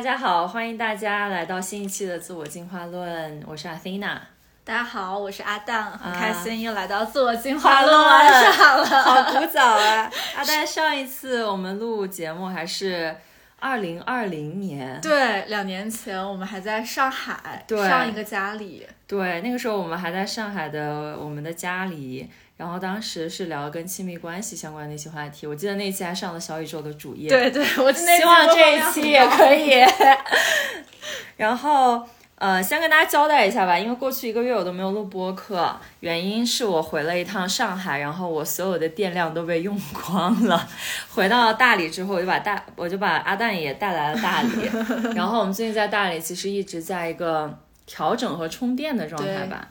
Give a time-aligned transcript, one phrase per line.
[0.00, 4.16] 大家好，欢迎大家来到新一期的自我进化论，我是 Athena。
[4.64, 8.02] 大家好，我是阿蛋，很啊开心又来到自我进化论。
[8.02, 8.86] 晚上了。
[8.86, 10.10] 好古早啊！
[10.36, 13.14] 阿蛋，上一次我们录节目还是
[13.58, 17.86] 二零二零年，对，两年前我们还在上海，对。
[17.86, 25.46] 上一个家里，对，那个时候我们还在上海的我们的家里，然后当时是聊跟亲密关系相关的一些话题。
[25.46, 29.82] 我记得那期还上了小宇宙的主页，对对，我那希望这一期也可以。
[31.38, 40.68] 然后呃，先跟大家交代一下吧，因为过去一个月我都没有录播客，原因是我回了一趟上海，然后我所有的电量都被用光了。
[41.14, 44.70] 回到大理之后，我就把大我就把阿蛋也带来了大理，
[45.16, 49.68] 然后我们最近在大理其实一直在一个调整和充电的状态吧。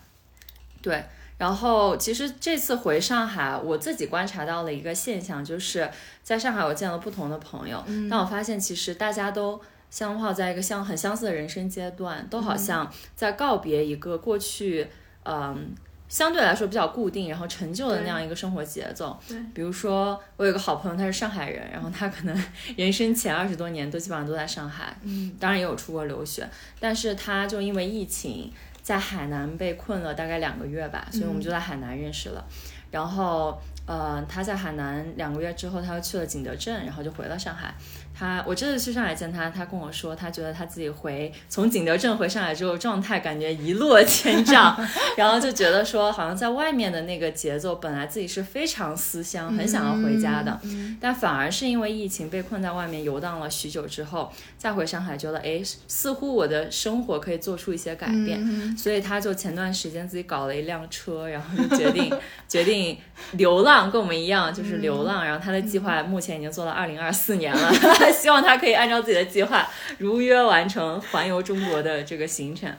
[0.81, 1.03] 对。
[1.39, 5.89] 然后，其实这次回上海，我自己观察到了一个现象，就是
[6.21, 14.87] 在上海我见了不同的朋友，但我发现其实大家都相泡在一个相很相似的人生阶段，都好像在告别一个过去，
[15.23, 15.73] 嗯。
[16.09, 19.15] 相对来说比较固定，然后陈旧的那样一个生活节奏。
[19.27, 22.35] 对，比如说我有个好朋友，他是上海人，然后他可能
[22.75, 28.51] 人生前二十多年都基本上都在上海，嗯，当然也有出国留学，但是他就因为疫情
[28.89, 32.43] 在海南被困了大概两个月吧，所以我们就在海南认识了。
[32.89, 37.73] 然后，呃，他在海南两个月之后，他又去了景德镇，然后就回了上海。
[38.13, 44.77] 他我这次去上海见他，他跟我说，他觉得他自己回从景德镇回上海之后，状态感觉一落千丈，
[45.15, 50.59] 然后就觉得说，好像在外面的那个节奏，本来自己是非常思乡，很想要回家的，
[50.99, 62.13] 但反而是因为疫情被困在外面游荡了许久之后，再回上海，觉得哎，似乎我的生活可以做出一些改变，所以他就前段时间自己搞了一辆车，然后就决定
[62.49, 62.97] 决定
[63.31, 65.23] 流浪，跟我们一样就是流浪。
[65.23, 67.71] 然后他的计划目前已经做到二零二四年了，
[68.11, 69.67] 希望他可以按照自己的计划
[69.99, 72.73] 如约完成环游中国的这个行程。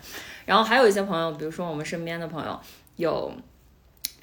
[0.47, 2.59] 然后还有一些朋友，比如说我们身边的朋友
[2.97, 3.33] 有。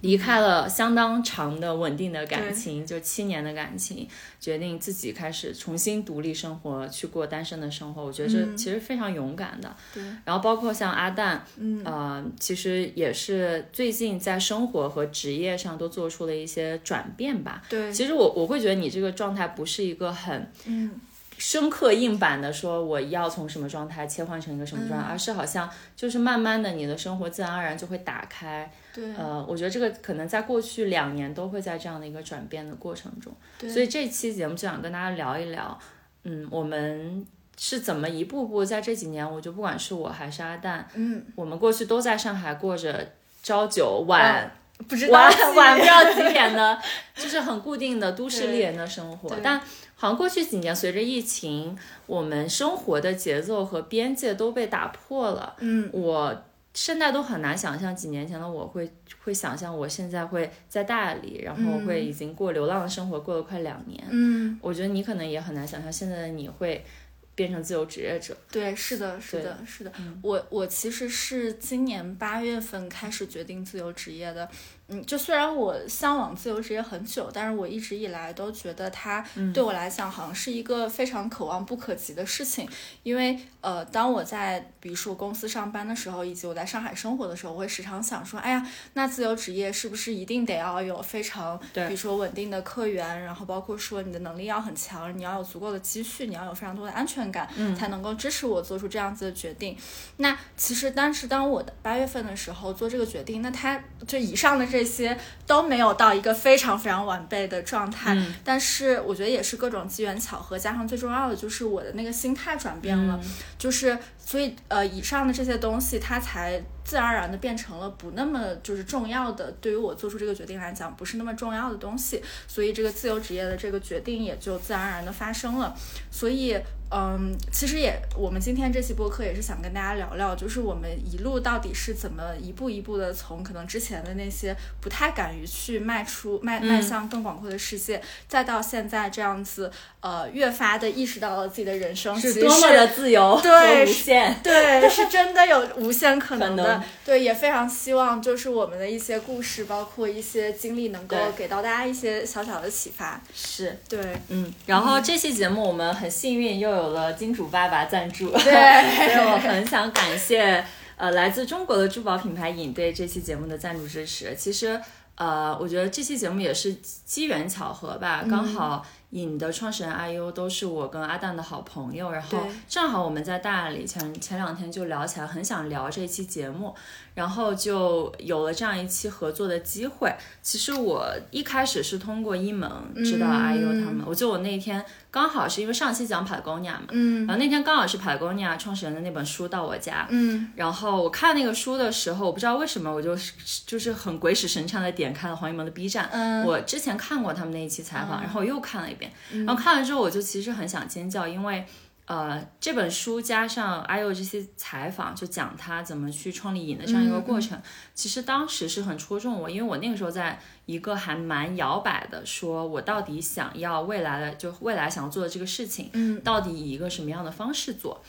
[0.02, 4.08] 离开了相当长的稳定的感情，就七年的感情，
[4.40, 8.04] 决定自己开始重新独立生活，去过单身的生活。
[8.04, 9.76] 我觉得这其实非常勇敢的。
[9.94, 10.04] 对。
[10.24, 17.64] 然后包括像阿蛋，嗯，呃，其实也是最近在生活和职业上都做出了一些转变吧。
[17.70, 17.92] 对。
[17.92, 20.92] 其实我我会觉得你这个状态不是一个很，嗯。
[21.40, 28.72] 深刻硬板的说我要从什么状态切换成一个什么状态，而是好像就是慢慢的你的生活自然而然就会打开。
[28.98, 33.32] 对，呃，我觉得这个可能在过去两年都会在这样的一个转变的过程中。
[33.60, 35.80] 对，所以这期节目就想跟大家聊一聊，
[36.24, 37.24] 嗯，我们
[37.58, 43.14] 是怎么一步步在这几年，我就不管是我还是阿蛋，嗯，我们过去都在上海过着
[43.44, 44.52] 朝九晚。
[44.88, 46.80] 不知道晚晚不知道几点的，
[47.18, 49.36] 就是很固定的都市丽人的生活。
[49.42, 49.60] 但
[49.96, 51.76] 好像过去几年，随着疫情，
[52.06, 55.56] 我们生活的节奏和边界都被打破了。
[55.62, 56.44] 嗯，我
[56.78, 58.88] 现在都很难想象几年前的我会
[59.24, 64.04] 会想象我现在会在大理，然后会已经过流浪的生活过了快两年。
[64.12, 66.86] 嗯，我觉得你可能也很难想象现在的你会
[67.34, 68.38] 变成自由职业者。
[68.52, 69.92] 对，是的，是的，是的。
[70.22, 74.48] 我我其实是今年八月份开始决定自由职业的。
[74.90, 79.22] 嗯，就虽然我向往自由职业很久，但是我一直以来都觉得它
[79.54, 82.66] 对我来讲好像是一个非常可望不可及的事情。
[83.04, 99.76] 因为呃，当我在比如说公司上班的时候，以及我在上海生活的时候，我会时常想说，哎呀，那自由职业是不是一定得要有非常，比如说稳定的客源，然后包括说你的能力要很强，你要有足够的积蓄，你要有非常多的安全感，嗯，才能够支持我做出这样子的决定。
[100.16, 104.77] 那其实当时当我的八月份的时候做这个决定，那它就以上的这。
[104.78, 122.22] 这些都没有到一个非常非常完备的状态，嗯、但是我觉得也是各种机缘巧合，加上最重要的就是我的那个心态转变了，嗯、就是所以呃，以上的这些东西，它才自然而然的变成了不那么就是重要的，对于我做出这个决定来讲，不是那么重要的东西。
[122.48, 125.76] 所以这个自由职业的这个决定也就自然而然的发生了。
[126.12, 126.56] 所以。
[126.90, 139.70] 嗯，其实也，我们今天这期播客也是想跟大家聊聊，就是我们一路到底是怎么一步一步的从可能之前的那些不太敢于去迈出迈迈向更广阔的世界，再到现在这样子，
[140.00, 153.22] 呃，越发的意识到了自己的人生是多么的自由对，无限，对，是真的有无限可能的，对，也非常希望就是我们的一些故事，包括一些经历，能够给到大家一些小小的启发。
[153.36, 154.00] 是对，
[154.30, 156.77] 嗯，然后这期节目我们很幸运又。
[156.78, 158.44] 有了金主爸爸赞助，对，
[159.14, 160.64] 所以我很想感谢
[160.96, 164.36] 呃来自中国的珠宝品牌影对这期节目的赞助支持。
[164.36, 164.80] 其实
[165.16, 168.86] 呃，我觉得这期节目也是机缘巧合吧，刚好。
[169.12, 176.76] 影的创始人阿优都是我跟阿蛋的好朋友，然后正好我们在大理前前两天就聊起来，很想聊这期节目，
[177.18, 180.14] 然后就有了这样一期合作的机会。
[180.44, 193.18] 其实我一开始是通过一萌知道 IU 他们，我就我那天刚好是因为上期讲 Patagonia 嘛，嗯，然后那天刚好是 Patagonia 创始人的那本书到我家，嗯，然后我看那个书的时候，我不知道为什么我就
[193.66, 199.12] 就是很鬼使神差的点开了黄一萌的 B 站，嗯，我之前看过他们那一期采访，然后又看了一遍。
[199.32, 201.66] 然后看了之后，我就其实很想尖叫，因为，
[202.08, 207.62] 呃，这本书加上阿佑这些采访，就讲他怎么去创立影的这样一个过程，
[207.94, 218.02] 其实当时是很戳中我，因为我那个时候在一个还蛮摇摆的，说我到底想要未来的，就未来想要做的这个事情，嗯，到底以一个什么样的方式做？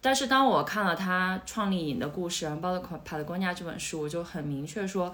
[0.00, 5.12] 但是当我看了他创立影的故事，然后包括《帕特贡尼亚》这本书，我就很明确说。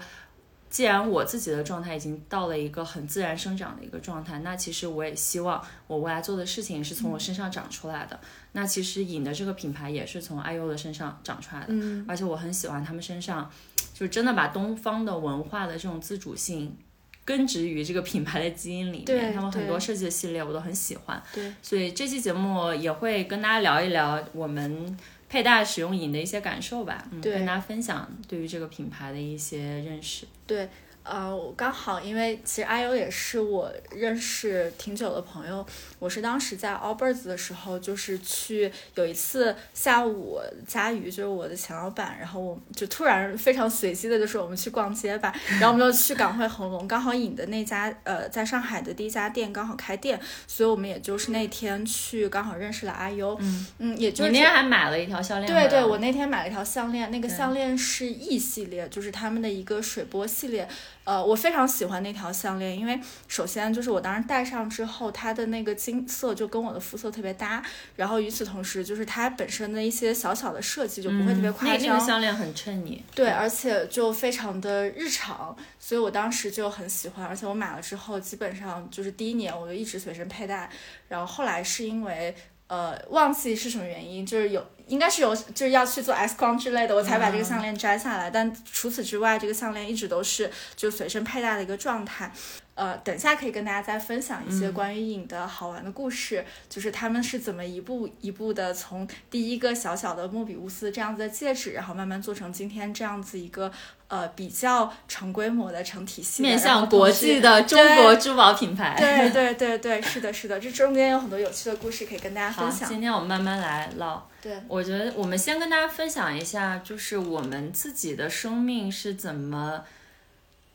[0.71, 8.17] 既然我自己的状态已经到了一个很自然生长的一个状态，那其实我也希望我未来做的事情是从我身上长出来的。
[8.53, 13.51] 那其实影的这个品牌也是从 IU 的身上长出来的，嗯，而且我很喜欢他们身上，
[13.93, 16.77] 就真的把东方的文化的这种自主性
[17.25, 19.33] 根植于这个品牌的基因里面。
[19.33, 21.21] 他们很多设计的系列我都很喜欢。
[21.33, 24.97] 对，所以这期节目也会跟大家聊一聊我们。
[25.31, 30.27] 佩戴使用影的一些感受吧，嗯，跟大家分享对于这个品牌的一些认识。
[30.51, 30.67] 对。
[31.03, 35.65] 呃，我刚好，因为其实阿优也是我认识挺久的朋友。
[35.97, 53.35] 我是当时在 Allbirds 的时候，就是去有一次下午，佳瑜就是我的前老板，然后我就突然非常随机的就说我们去逛街吧，然后我们就去港汇恒隆，刚好影的那家呃在上海的第一家店刚好开店，所以我们也就是那天去刚好认识了阿优。
[53.41, 55.51] 嗯嗯，也就是你那天还买了一条项链。
[55.51, 60.67] 对对，我那天买了一条项链，那个项链是 E 系列，就是他们的一个水波系列。
[61.03, 67.63] 呃，我非常喜欢那条项链，因为首先就是我当时戴上之后，它的那个金色就跟我的肤色特别搭。
[67.95, 71.87] 然后与此同时，就是它本身的一些小小的设计就不会特别夸张。
[71.87, 73.03] 那个项链很衬你。
[73.15, 77.25] 对，而且就非常的日常，所以我当时就很喜欢。
[77.25, 80.69] 而且我买了之后，基本上就是第一年我就一直随身佩戴。
[81.07, 82.35] 然后后来是因为
[82.71, 84.65] 呃忘记是什么原因，就是有。
[84.87, 88.29] 应该是有，就是要去做 X 光之类的，我才把这个项链摘下来。
[88.29, 92.29] 但除此之外，这个项链一直都是就随身佩戴的一个状态。
[92.75, 103.71] 呃，等下可以跟大家再分享一些关于影的好玩的故事，就是他们是怎么一步一步的从第一个小小的莫比乌斯这样子的戒指，然后慢慢做成今天这样子一个
[104.11, 108.93] 呃比较成规模的成体系，面向国际的中国珠宝品牌。
[108.99, 112.89] 对对对对，是的，是的，这中间有很多有趣的故事可以跟大家分享。
[112.89, 114.27] 今天我们慢慢来唠。
[114.41, 119.81] 对，我觉得我们先跟大家分享一下，就是我们自己的生命是怎么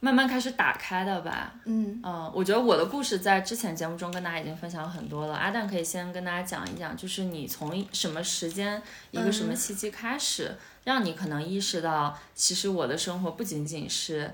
[0.01, 1.53] 慢慢开始打开的吧。
[1.67, 5.35] 嗯嗯，我觉得我的故事在之前节目中跟大家已经分享很多了。
[5.35, 14.33] 阿蛋可以先跟大家讲一讲，就是你从什么时间、一个什么契机开始，让你可能意识到，其实我的生活不仅仅是。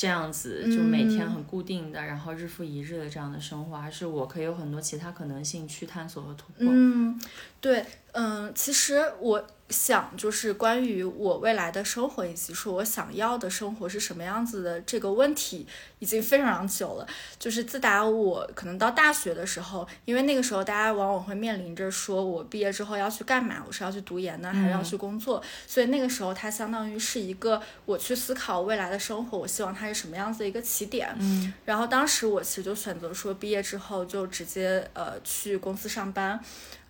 [0.00, 6.68] 这样子就每天很固定的，然后日复一日的这样的生活，还是我可以有很多其他可能性去探索和突破。
[6.70, 7.20] 嗯，
[7.60, 9.44] 对，嗯，其实我。
[9.70, 15.66] 想就是关于我未来的生活，以及说我想要的生活是什么样子的这个问题，
[15.98, 17.06] 已经非常久了。
[17.38, 25.42] 就是自打我可能到大学的时候，因为那个时候大家往往会面临着说我毕业之后要去干嘛，我是要去读研呢，还是要去工作？
[25.66, 31.14] 所以那个时候它相当于是一个我去思考未来的生活，我希望它是什么样子的一个起点。
[31.18, 36.40] 嗯，然后当时我其实就选择说毕业之后就直接呃去公司上班。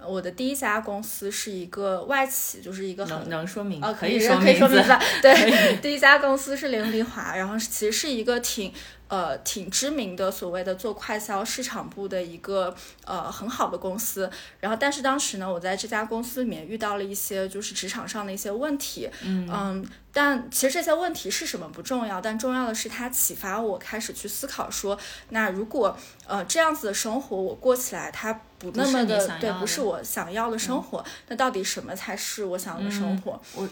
[0.06, 2.62] 我的第一家公司是一个外企。
[2.68, 8.70] 就是一个很能能说明啊，可以说可以说名字， 对， 第一家公司是零丽华，然后其实是一个挺
[9.08, 12.74] 呃挺知名的所谓的做快销市场部的一个
[13.04, 14.30] 呃很好的公司。
[14.60, 24.98] 然后，但是当时呢，我在这家公司里面遇到了一些就是职场上的一些问题，嗯但其实这些问题是什么不重要，但重要的是它启发我开始去思考说，
[25.28, 25.96] 那如果
[26.26, 33.40] 呃这样子的生活我过起来，它不那么的对，不是我想要的生活，那到底什么才是我想要的生活？
[33.54, 33.68] 我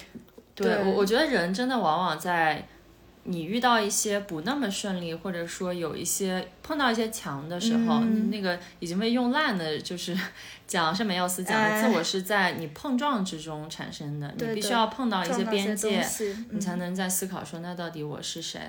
[0.55, 2.65] 对我，我觉得人真的往往在
[3.27, 10.17] 你遇到一些不那么顺利，或者说有一些碰到一些墙的时候，嗯那个已经被用烂的，就是
[10.67, 16.05] 讲圣梅奥斯讲的，哎自我是在你碰撞之中产生的，你必须要碰到一些边界，
[16.51, 18.61] 你才嗯能在思考说那到底我是谁。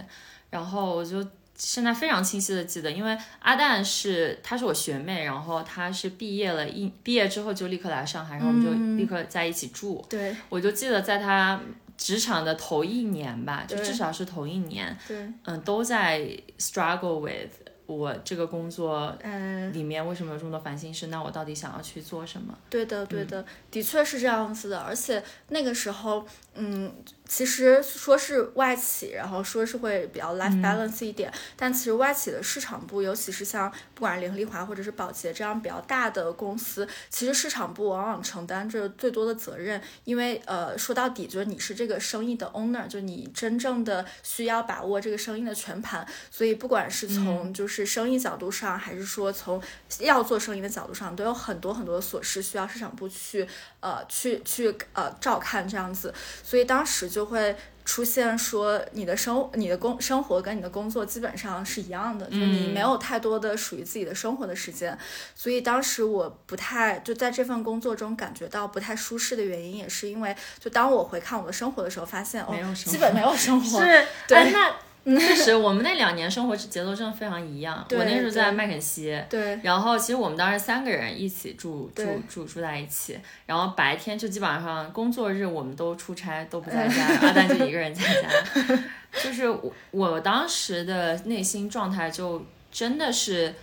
[0.50, 10.06] 然后我就现在非常清晰的记得，因为阿蛋是她是我学妹，然后她是毕业了一毕业之后就立刻来上海，然后我们就嗯立刻在一起住。
[10.10, 11.60] 对我就记得在她
[11.98, 16.22] 职场的头一年吧，就至少是头一年，对，嗯，都在
[16.60, 17.50] struggle with
[17.88, 21.08] 我这个工作嗯，里面为什么有这么多烦心事？
[21.08, 22.56] 那我到底想要去做什么？
[22.70, 24.80] 对的，对嗯的，的确是这样子的。
[24.80, 26.26] 而且那个时候，
[26.58, 26.92] 嗯，
[27.28, 30.38] 其实说是外企，然后说是会比较嗯。
[30.38, 46.08] life balance 一点，但其实外企的市场部，尤其是像不管是凌丽华或者是宝洁这样比较大的公司，其实市场部往往承担着最多的责任，因为呃，说到底就是你是这个生意的 owner，就你真正的需要把握这个生意的全盘。
[46.32, 47.28] 所以不管是嗯。
[47.28, 49.62] 从就是生意角度上，还是说从
[50.00, 53.46] 要做生意的角度上，都有很多很多的琐事需要市场部去
[53.80, 56.14] 呃去去呃照看这样子。
[56.44, 57.56] 所以当时就会
[57.86, 64.98] 出现说你的生你的工生活跟你的工作基本上是一样的，就是你没有太多的属于自己的生活的时间。
[65.34, 73.80] 所以当时我不太就在这份工作中感觉到不太舒适的原因，也是因为就当我回看我的生活的时候，发现哦基本没有生活。
[73.84, 74.54] 是，对
[75.18, 77.86] 确实，我们那两年生活节奏真的非常一样。
[77.92, 88.30] 我那时候在麦肯锡，对然后其实我们当时三个人一起住住住住在一起，然后白天就基本上工作日我们都出差都不在家， 阿蛋就一个人在家。
[89.24, 93.54] 就是我我当时的内心状态就真的是。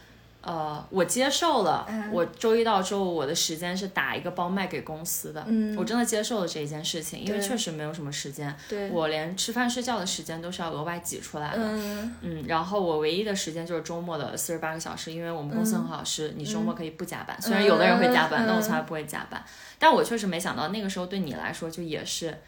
[0.45, 11.63] 呃，我接受了，嗯我周一到周五我的时间是打一个包卖给公司的，嗯我真的接受了这一件事情，因为确实没有什么时间，对，我连吃饭睡觉的时间都是要额外挤出来的。
[11.63, 17.41] 嗯嗯，然后我唯一的时间就是周末的四十八个小时，因为我们公司很好，是你周末可以不加班。
[17.41, 19.43] 虽然有的人会加班，嗯但我从来不会加班。
[19.79, 22.39] 但我确实没想到那个时候对你来说就也是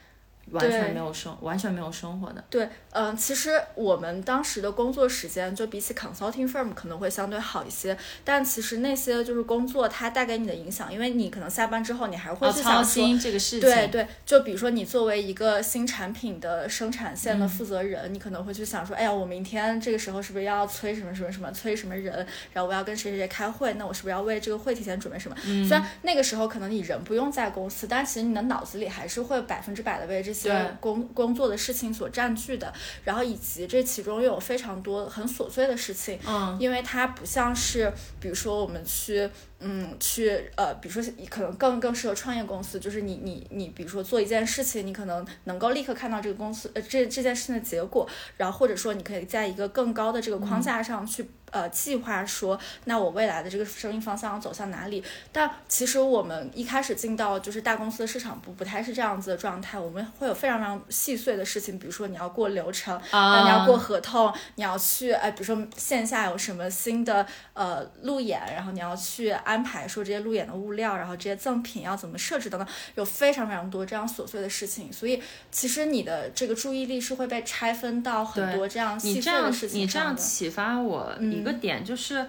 [0.51, 2.45] 完全没有生，完全没有生活的。
[2.51, 12.97] 对，嗯、其实我们当时的工作时间就比起 consulting firm 可能会相对好一些，但其实那些就是工作它带给你的影响，因为你可能下班之后你还会去想说。
[12.97, 22.15] 心这个事情，对对，就比如说你作为一个新产品的生产线嗯的负责人，你可能会去想说，哎呀，我明天这个时候是不是要催什么什么什么，催什么人，
[22.53, 25.37] 然后我要跟谁谁谁开会，那我是不是要为这个会提前准备什么？
[25.45, 30.77] 嗯虽然那个时候可能你人不用在公司，但其实你的脑子里还是会百分之百的为这些对。
[30.81, 32.73] 工工作的事情所占据的，
[33.05, 37.91] 然后以及这其中又有非常多很琐碎的事情，嗯，因为它不像是，
[38.21, 39.29] 比如说我们去，
[39.61, 51.31] 嗯，去呃，比如说可能更更适合创业公司，就是你你你，比如说做一件事情，你可能能够立刻看到这个公司呃这这件事情的结果，然后或者说你可以在一个更高的这个框架上去。
[51.53, 55.03] 呃，计划说，那我未来的这个生意方向要走向哪里？
[55.31, 59.79] 但其实我们一开始进到就是大公司的市场部，不太是这样子的状态。
[59.79, 75.23] 我们会有非常非常细碎的事情，比如说你要过流程，啊，你要过合同，你要去哎，比如说线下有什么新的呃路演，然后你要去安排说这些路演的物料，然后这些赠品要怎么设置等等，有非常非常多这样琐碎的事情，所以
[75.53, 80.17] 其实你的这个注意力是会被拆分到很多这样细你这样碎的事情你这样。
[80.17, 82.27] 启发我一个嗯点，就是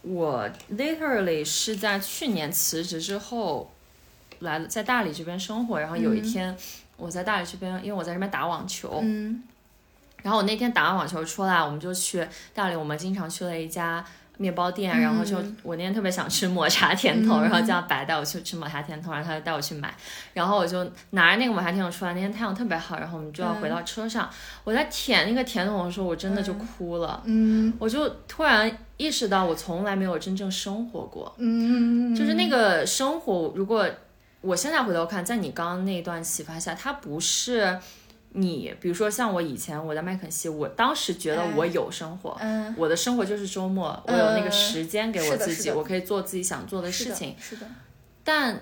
[0.00, 3.70] 我 literally 是在去年辞职之后
[4.38, 6.56] 来了在大理这边生活，然后有一嗯天
[6.96, 9.42] 我在大理这边，因为我在这边打网球，嗯
[10.22, 14.02] 然后我那天打完网球出来，我们就去大理，我们经常去了一家
[14.36, 15.00] 面包店，嗯。
[15.00, 17.42] 然后就我那天特别想吃抹茶甜筒，嗯。
[17.42, 19.94] 然后叫白带我去吃抹茶甜筒，然后他就带我去买，
[20.32, 24.28] 然后我就拿着那个抹茶甜筒出来，那天太阳特别好，然后我们就要回到车上，
[24.64, 27.72] 我在舔那个甜筒的时候，我真的就哭了，嗯。
[27.78, 33.88] 我就突然意识到我从来没有真正生活过，嗯，就是那个生活，如果
[34.40, 37.78] 我现在回头看，在你刚刚那一段启发下，它不是
[38.36, 47.36] 你，比如说像我以前我在麦肯锡，我当时觉得我有生活，嗯我的生活就是周末，我有那个时间给我自己，我可以做自己想做的是的事情。
[47.38, 47.66] 是的，
[48.24, 48.60] 但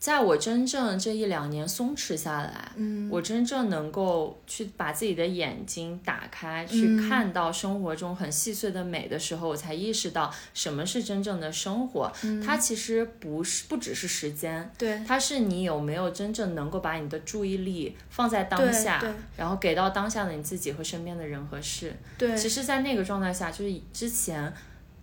[0.00, 3.06] 在我真正这一两年松弛下来，嗯。
[3.10, 12.10] 我真正能够去把自己的眼睛打开，去看到生活中很细碎的美的时候，我才意识到什么是真正的生活。
[12.42, 15.04] 它其实不是不只是时间，对。
[15.06, 19.04] 它是你有没有真正能够把你的注意力放在当下，
[19.36, 21.94] 然后给到当下的你自己和身边的人和事。
[22.16, 24.50] 对，其实，在那个状态下，就是之前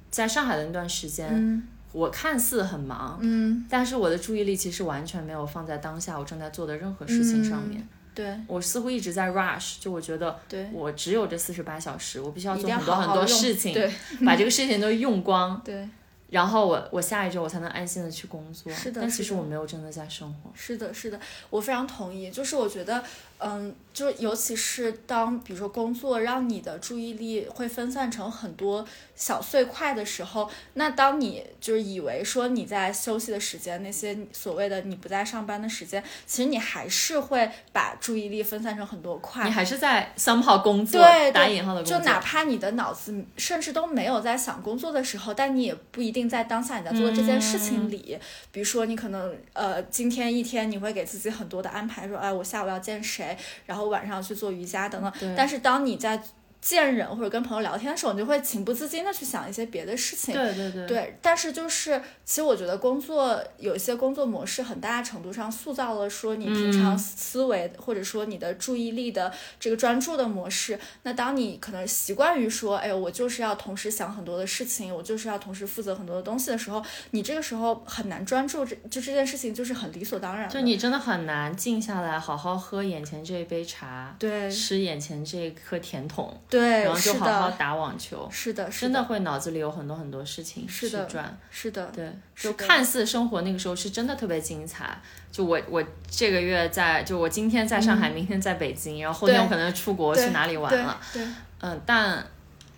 [0.10, 1.62] 在上海的那段时间，嗯
[1.98, 7.88] 我看似很忙，嗯，但是我的注意力其实完全没有放在当下我正在做的任何事情上面。
[8.14, 13.92] 对我似乎一直在 rush，就我觉得对，我只有这四十八小时，我必须要做很多很多事情，对
[14.26, 15.88] 把这个事情都用光，对，
[16.30, 18.74] 然后我我下一周我才能安心的去工作。
[18.74, 20.52] 是的但其实我没有真的在生活。
[20.56, 22.30] 是的，是的，我非常同意。
[22.32, 23.04] 就是我觉得，
[23.40, 39.52] 嗯，就尤其是当比如说工作让你的注意力会分散成很多小碎块的时候，那当你就是以为说你在休息的时间，那些所谓的你不在上班的时间，其实你还是会把注意力分散成很多块你。
[39.52, 41.98] 还是在 somehow 工作，对对打引号的工作。
[41.98, 48.18] 就哪怕你的脑子甚至都没有在想工作的时候，但你也不一定在当下你在做的这件事嗯情里。
[48.52, 53.27] 比如说，你可能呃今天一天你会给自己很多的安排，说哎我下午要见谁，
[53.66, 55.36] 然后晚上去做瑜伽等等。
[55.36, 56.22] 但是当你在
[56.62, 60.34] 见人或者跟朋友聊天的时候，你就会情不自禁的去想一些别的事情。
[60.34, 70.80] 对对对对，但是就是，其实我觉得工作有一些工作模式，很大程度上塑造了说你平常嗯思维、或者说你的注意力的这个专注的模式。
[71.04, 80.50] 那当你可能习惯于说，哎，我就是要同时想很多的事情，我就是要同时负责很多的东西的时候，你这个时候很难专注，这就这件事情就是很理所当然。
[80.50, 88.28] 就你真的很难静下来，好好喝眼前这一杯茶，对吃眼前这一颗甜筒，对，然后就是好好，打网球。
[88.32, 95.00] 是的，是的真的会脑子里有很多很多事情去转，是的，对，就看似生活那个时候是真的特别精彩。
[95.32, 101.28] 就我我这个月在，就我今天在上海，明天在北京，然后后天我可能出国去哪里玩对了，对。
[101.60, 102.26] 嗯，但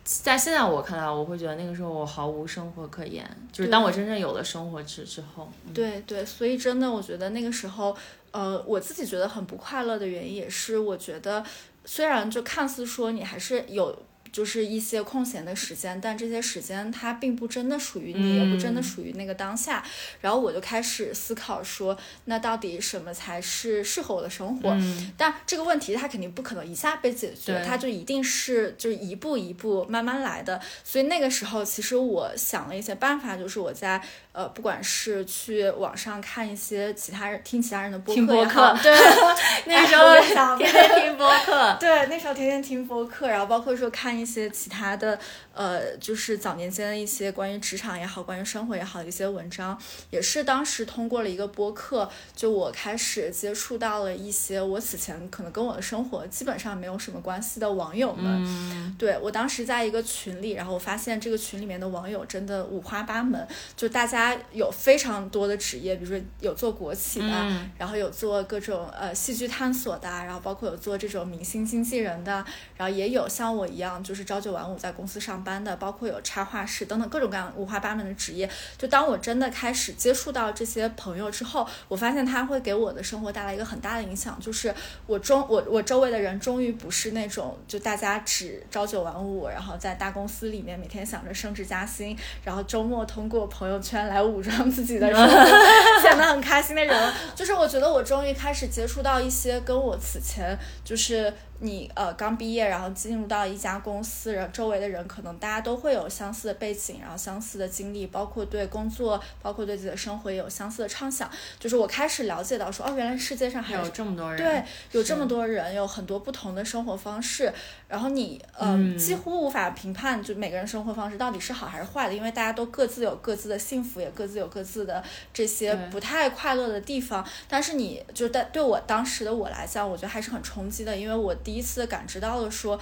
[0.03, 3.23] 在现在我看来，我会觉得那个时候我毫无生活可言。
[3.51, 7.95] 就是当我真正有了生活之之后，嗯对对，所以真的，我觉得那个时候，
[8.31, 11.43] 呃，我自己觉得很不快乐的原因，也是我觉得，
[11.91, 14.08] 虽然就看似说你还是有。
[14.31, 19.83] 就是一些空闲的时间，但这些时间它并不真的属于你，也不真的嗯属于那个当下。
[20.21, 24.69] 然后我就开始思考说，那到底什么才是适合我的生活？
[24.71, 30.59] 嗯，但这个问题它肯定不可能一下被解决，它就一定是就是一步一步慢慢来的。
[30.83, 38.95] 所以那个时候，其实我想了一些办法，就是我在呃，不管是去网上看一些其他人听其他人的播听播客对，
[39.65, 45.19] 那时候想 天天听播客，对，那时候天天听播客，然后包括说看一些其他的，
[45.59, 49.77] 呃，就是早年间的一些关于职场也好、关于生活也好的一些文章，
[50.09, 58.41] 也是当时通过了一个播客，就我开始接触到了一些我此前可能跟我的生活基本上没有什么关系的网友们。
[58.47, 63.45] 嗯，对我当时在一个群里，然后我发现这个群里面的网友真的五花八门，
[63.75, 72.45] 就大家有非常多的职业，比如说有做国企的，嗯然后有做各种呃戏剧探索的，然后包括有做这种明星经纪人的，
[72.77, 78.47] 然后也有像我一样就是朝九晚五在公司上班班的，包括有插画师等等各种各样五花八门的职业。
[78.77, 84.71] 就当我真的开始接触到这些朋友之后，我发现他会给我的生活带来一个很大的影响，就是
[85.07, 95.45] 我中我我周围的人终于不是那种就大家只朝九晚五，然后在大公司里面每天想着升职加薪，然后周末通过朋友圈来武装自己的生活，
[96.03, 97.13] 显得很开心的人。
[97.35, 111.29] 就是我觉得我终于开始接触到一些跟我此前就是你呃刚毕业，然后进入到一家公司，然后周围的人可能大家都会有相似的背景，然后相似的经历，包括对工作，包括对自己的生活也有相似的畅想。
[111.59, 117.51] 就是我开始了解到说，哦，原来世界上还有有这么多人，对，有这么多人，有很多不同的生活方式，
[117.89, 118.97] 然后你呃、嗯。
[118.97, 127.25] 几乎无法评判，就每个人生活方式到底是好还是坏的，因为大家都各自有各自的幸福，也各自有各自的这些不太快乐的地方。
[127.47, 132.79] 但是你就在对我当时的我来讲，我觉得还是很冲击的，因为我第一次感知到了说，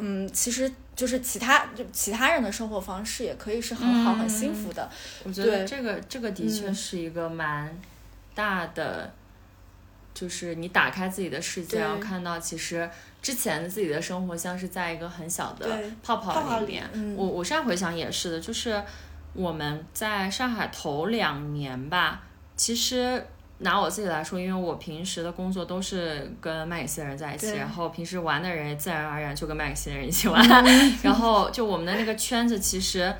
[0.00, 4.90] 嗯，其实就是其他就其他人的生活方式也可以是很好、很幸福的。
[5.22, 6.74] 我觉得这个这个的确嗯。
[6.74, 7.78] 是一个蛮
[8.34, 9.12] 大的，
[10.14, 12.88] 就是你打开自己的世界，然后看到其实
[13.28, 15.68] 之前的自己的生活像是在一个很小的
[16.02, 16.88] 泡泡泡里面。
[16.94, 18.82] 嗯我我现在回想也是的，就是
[19.34, 22.22] 我们在上海头两年吧，
[22.56, 23.26] 其实。
[23.60, 30.40] 拿我自己来说，因为我平时的工作都是跟麦肯锡的人在一起，然后平时玩的人也自然而然就跟麦肯锡的人一起玩，
[31.02, 33.12] 然后就我们的那个圈子其实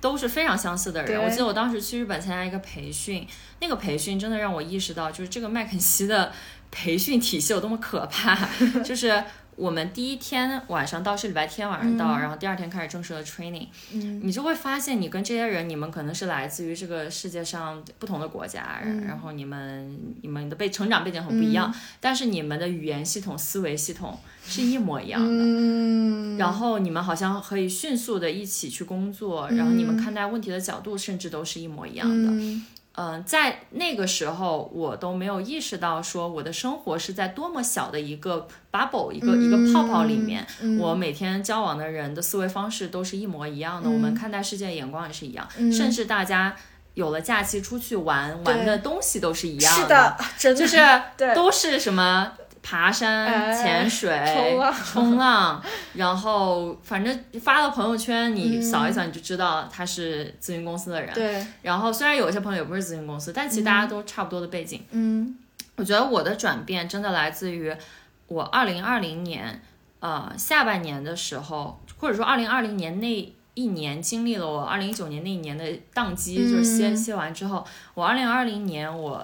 [0.00, 1.22] 都是非常相似的人。
[1.22, 3.24] 我记得我当时去日本参加一个培训，
[3.60, 6.32] 那个培训真的让我意识到，就是这个麦肯锡的
[6.72, 8.36] 培训体系有多么可怕。
[8.82, 9.22] 就是
[9.56, 14.20] 我们第一天晚上到是礼拜天晚上到，然后第二天开始正式的 training，嗯。
[14.22, 25.28] 你就会发现你跟这些人，你们可能是来自于这个世界上不同的国家，然后你们你们的背成长背景很不一样，但是你们的语言系统、思维系统是一模一样的。
[25.30, 32.30] 嗯，然后你们好像可以迅速的一起去工作，然后你们看待问题的角度甚至都是一模一样的。
[32.96, 40.44] 嗯嗯、在那个时候我都没有意识到说我的生活是在多么小的一个 bubble 一个、一个泡泡里面，
[40.80, 40.96] 我。
[40.96, 45.90] 每天交往的人的思维方式都是一模一样的，我们看待世界的眼光也是一样，甚。
[45.90, 46.56] 至大家
[46.94, 50.60] 有了假期出去玩，玩的东西都是一样是的，真的。
[50.60, 51.34] 就是对。
[51.34, 52.32] 都是什么
[52.68, 54.74] 爬山、哎潜水、冲浪。
[54.74, 55.62] 冲浪
[55.94, 61.14] 然后反正发到朋友圈，你扫一扫你就知道他是咨询公司的人。
[61.14, 64.84] 对，然后虽然有一些朋友也不是咨询公司，但其实大家都差不多的背景。
[64.90, 65.38] 嗯。
[65.76, 67.70] 我觉得我的转变真的来自于
[68.28, 69.60] 我二零二零年
[70.00, 79.22] 呃下半年的时候，或者说二零二零年那一年经历了我二零一九年那一年的宕机，就是歇歇完之后，我二零二零年我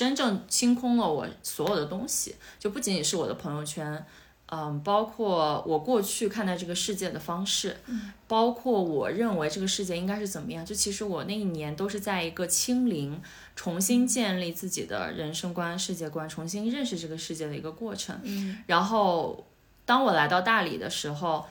[0.00, 4.02] 真正清空了我所有的东西，就不仅仅是我的朋友圈。
[4.46, 7.76] 嗯，包括我过去看待这个世界的方式，
[8.26, 10.64] 包括我认为这个世界应该是怎么样。
[10.64, 13.20] 就其实我那一年都是在一个清零，
[13.54, 18.18] 重新建立自己的人生观、世界观，重新认识这个世界的一个过程。
[18.22, 19.44] 嗯然后，
[19.84, 21.44] 当我来到大理的时候，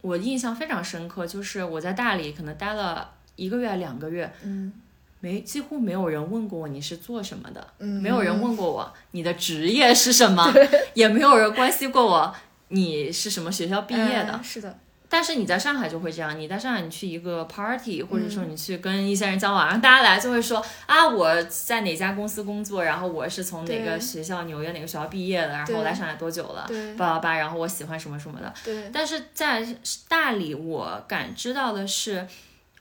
[0.00, 4.72] 我印象非常深刻，就是我在大理可能待了一个月、两个月，嗯
[5.24, 10.52] 没几乎没有人问过我你是做什么的，嗯，没有人问过我你的职业是什么，
[10.92, 12.34] 也没有人关心过我
[12.68, 14.32] 你是什么学校毕业的。
[14.34, 28.52] 哎是的，但是你在上海就会这样，你在上海你去一个 party，或者嗯说你去跟一些人交往，然后大家来就会说啊我在哪家公司工作，然后我是从哪个学校纽约哪个学校毕业的，然后我来上海多久了，对叭叭叭，然后我喜欢什么什么的。
[28.62, 29.66] 对，但是在
[30.06, 32.26] 大理，我感知到的是，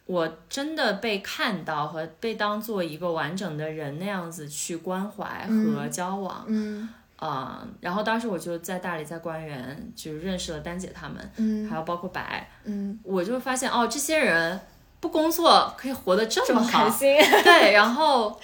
[0.06, 6.46] 我真的被看到和被当做一个完整的人那样子去关怀和交往。
[6.48, 6.90] 嗯。
[7.16, 11.70] 啊、然后当时我就在大理，在官园就认识了丹姐他们，嗯。
[11.70, 14.60] 还有包括白，嗯，我就发现哦，这些人
[15.00, 18.38] 不工作可以活得这这么么好，开心， 对，然后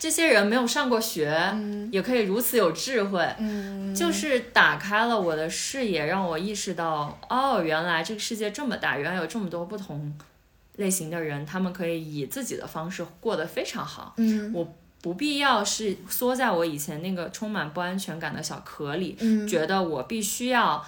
[0.00, 1.88] 这些人没有上过学，嗯。
[1.92, 10.12] 也可以如此有智慧，嗯，就是打开了我的视野，让我意识到，哦，原来这个世界这么大，原来有这么多不同
[10.76, 14.14] 类型的人，他们可以以自己的方式过得非常好。
[14.16, 20.84] 嗯我不必要是缩在我以前那个充满不安全感的小壳里，嗯觉得我必须要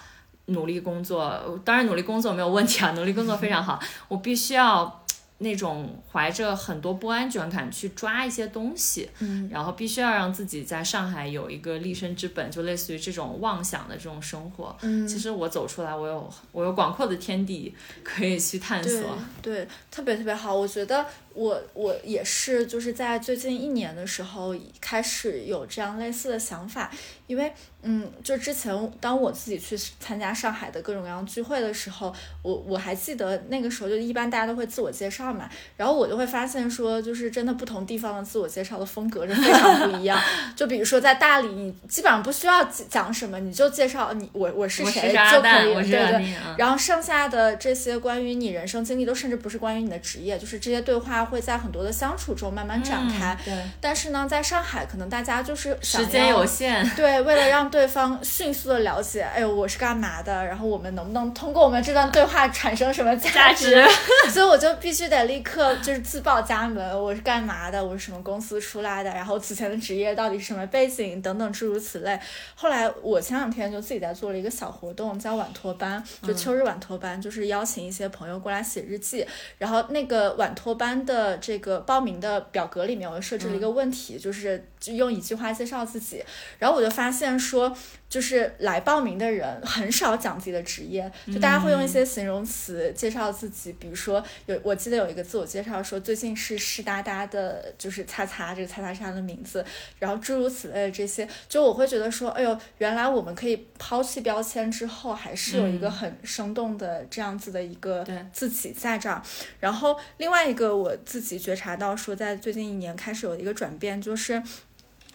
[0.46, 1.61] 努力工作。
[1.64, 3.79] 当然，努力工作没有问题啊，努力工作非常好。
[4.09, 5.05] 我必须要
[5.38, 14.77] 那种怀着很多不安全感去抓一些东西，嗯然后必须要让自己在上海有一个立身之本，就类似于这种妄想的这种生活。
[14.83, 19.18] 嗯，其实我走出来，我有我有广阔的天地可以去探对索。
[19.40, 20.55] 对，特别特别好。
[20.55, 21.07] 我觉得
[21.38, 26.90] 我我也是，就是在最近一年的时候开始有这样类似的想法，
[27.29, 40.20] 因为嗯，就之前当我自己去参加上海的各种各样聚会的时候，我我还记得那个时候就一般大家都会自我介绍嘛，然后我就会发现说，就是真的不同地方的自我介绍的风格是非常不一样。
[40.57, 46.35] 就比如说在大理，你基本上不需要讲什么，你就介绍你我我是谁就可蛋，以，对对。
[46.59, 53.34] 然后剩下的这些关于你人生经历，都甚至不是关于你的职业，就是这些对话会在很多的相处中慢慢展开。
[53.34, 56.86] 嗯、对，但是呢，在上海，可能大家就是时间有限。
[56.96, 63.86] 对，为了让对方迅速的了解，哎呦，我是干嘛的，然后我们能不能通过我们这段对话产生什么价价值
[64.32, 72.18] 所以我就必须得立刻就是自报家门，我是干嘛的，我是什么公司出来的，然后此前的职业到底是什么背景等等诸如此类。
[72.54, 79.26] 后来我前两天就自己在做了一个小活动，叫晚托班，就秋日晚托班，就是邀请一些朋友过来写日记。
[79.58, 86.24] 然后那个晚托班的这个报名的表格里面，我设置了一个问题，就是就用一句话介绍自己。
[86.59, 87.76] 然后我就发现说，
[88.08, 99.64] 就是来报名的人很少讲自己的职业，就大家会用一些形容词介绍自己，比如说有我记得有一个自我介绍说最近是湿哒哒的，就是擦擦这个擦擦是他的名字，
[99.98, 109.20] 然后诸如此类的这些，就我会觉得说，哎呦，原来我们可以抛弃标签之后，还是有一个很生动的这样子的一个自己在这儿。
[109.60, 114.42] 然后另外一个我自己觉察到说，在最近一年开始有一个转变，就是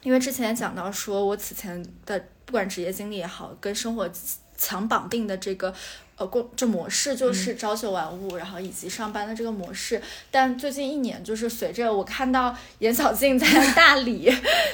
[0.04, 4.10] 因为之前也讲到说我此前的不管职业经历也好，跟生活
[4.58, 5.74] 强绑定的这个
[6.16, 10.02] 呃，工这模式就是朝九晚五，然后以及上班的这个模式。
[10.30, 14.32] 但最近一年，就是随着我看到严小静在 大理，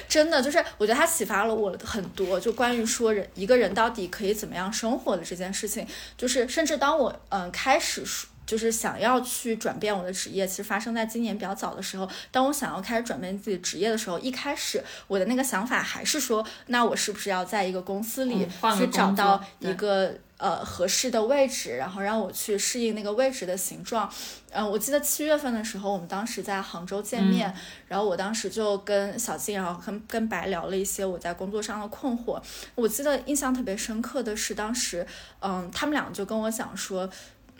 [0.08, 5.88] 真的就是我觉得她启发了我很多，就关于说人一个人到底可以怎么样生活的这件事情。
[6.17, 8.29] 就是甚至当我嗯开始说。
[8.50, 12.10] 就是想要去转变我的职业，其实发生在今年比较早的时候。
[12.32, 24.12] 当我想要开始转变自己职业的时候，一开始我的那个想法还是说，那我是不是要在一个公司里去找到一个呃合适的位置，然后让我去适应那个位置的形状。
[24.50, 27.54] 嗯，我记得七月份的时候，我们当时在杭州见面，
[27.88, 32.42] 然后我当时就跟小静，然后跟跟白聊了一些我在工作上的困惑。
[32.74, 35.06] 我记得印象特别深刻的是，当时
[35.40, 37.08] 嗯，他们俩就跟我讲说。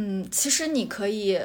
[0.02, 1.38] 嗯，其实你可以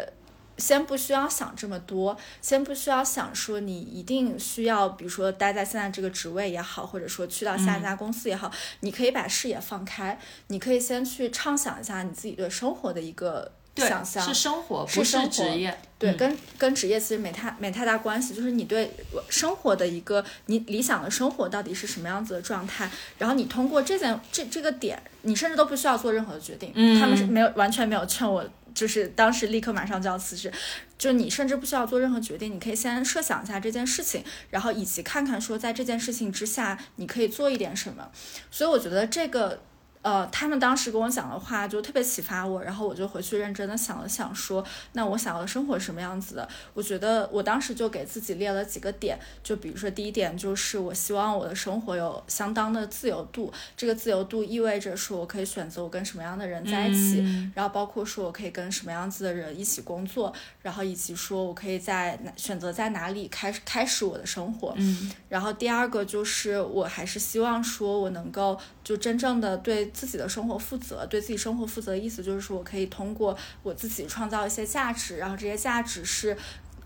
[0.58, 18.90] 先不需要想这么多，先不需要想说你一定需要，比如说待在现在这个职位也好，或者说去到下一家公司也好，你可以把视野放开，你可以先去畅想一下你自己对生活的一个想象，是生活，不是职业，对，跟跟职业其实没太没太大关系，就是你对
[19.28, 25.02] 生活的一个你理想的生活到底是什么样子的状态，然后你通过这件这这个点。
[25.26, 30.52] 你甚至都不需要做任何的决定，他们是没有完全没有劝我，就是当时立刻马上就要辞职，
[30.98, 38.10] 就你甚至不需要做任何决定，你可以先设想一下这件事情，然后以及看看说在这件事情之下你可以做一点什么，
[38.50, 39.62] 所以我觉得这个。
[40.04, 44.62] 呃，他们当时跟我讲的话就特别启发我，然后我就回去认真的想了想，说
[44.92, 46.46] 那我想要的生活是什么样子的？
[46.74, 64.74] 我觉得我当时就给自己列了几个点，就比如说第一点就是我希望我的生活有相当的自由度，这个自由度意味着说我可以选择我跟什么样的人在一起，然后包括说我可以跟什么样子的人一起工作，然后以及说我可以在选择在哪里开开始我的生活。
[64.76, 69.90] 嗯，然后第二个就是我还是希望说我能够就真正的对。
[69.94, 76.36] 自己的生活负责，对自己生活负责的意思就是说我可以通过我自己创造一些价值，然后这些价值是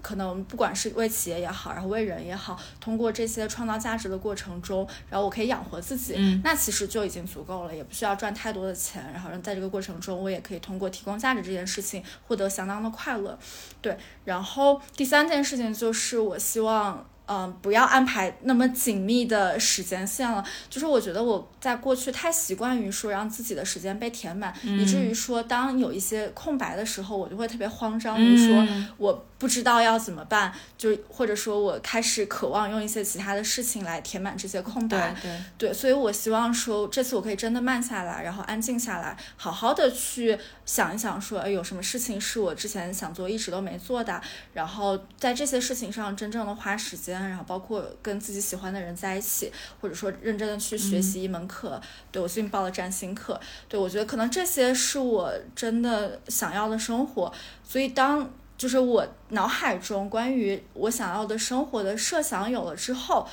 [0.01, 13.37] 可能不管是为企业也好，然后为人也好，通过这些创造价值的过程中，然后我可以养活自己，那其实就已经足够了，也不需要赚太多的钱，然后在这个过程中，我也可以通过提供价值这件事情获得相当的快乐。
[13.83, 17.05] 对，然后第三件事情就是我希望。
[17.29, 20.43] 嗯，不要安排那么紧密的时间线了。
[20.71, 35.15] 就是我觉得我在过去太习惯于说让自己的时间被填满，以至于说当有一些空白的时候，我就会特别慌张，于说我不知道要怎么办，就或者说我开始渴望用一些其他的事情来填满这些空白。
[35.21, 44.19] 对对对，所以我希望说这次我可以真的慢下来，然后安静下来，好好的去想一想，说哎有什么事情是我之前想做一直都没做的，
[44.55, 47.18] 然后在这些事情上真正的花时间。
[47.27, 49.51] 然后包括跟自己喜欢的人在一起，
[49.81, 51.81] 或者说认真的去学习一门课。
[52.13, 57.33] 对我最近报了占星课，对我觉得可能这些是我真的想要的生活。
[57.65, 63.27] 所以当就是我脑海中关于我想要的生活的设想有了之后，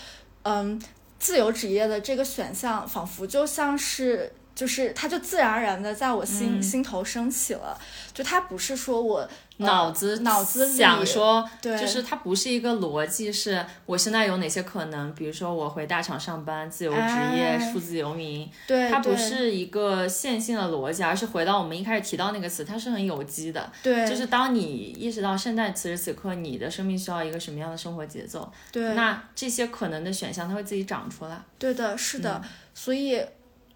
[0.44, 0.82] 嗯，
[1.20, 4.32] 自由职业的这个选项仿佛就像是。
[4.56, 7.78] 就是它就自然而然的在我心心头升起了，
[8.14, 32.42] 就它不是说我脑子脑子想说，对，就是它不是一个逻辑，是我现在有哪些可能，比如说我回大厂上班，自由职业，数字游民，对，它不是一个线性的逻辑，而是回到我们一开始提到那个词，它是很有机的，对，就是当你意识到现在此时此刻你的生命需要一个什么样的生活节奏，对，那这些可能的选项它会自己长出来，对的，是的，
[32.74, 33.22] 所以。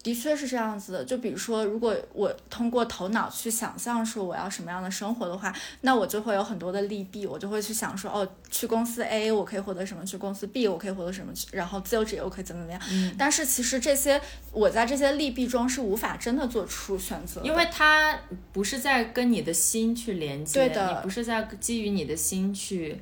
[0.01, 12.81] 的确是这样子的，就比如说，如果我通过头脑去想象说我要什么样的生活的话，那我就会有很多的利弊，我就会去想说，哦，去公司 A 我可以获得什么，去公司 B 我可以获得什么，然后自由职业我可以怎么怎么样。
[12.89, 13.13] 嗯。
[13.17, 14.21] 但是其实这些
[14.53, 18.17] 我在这些利弊中是无法真的做出选择，因为它
[18.53, 23.01] 不是在跟你的心去连接，对的，你不是在基于你的心去。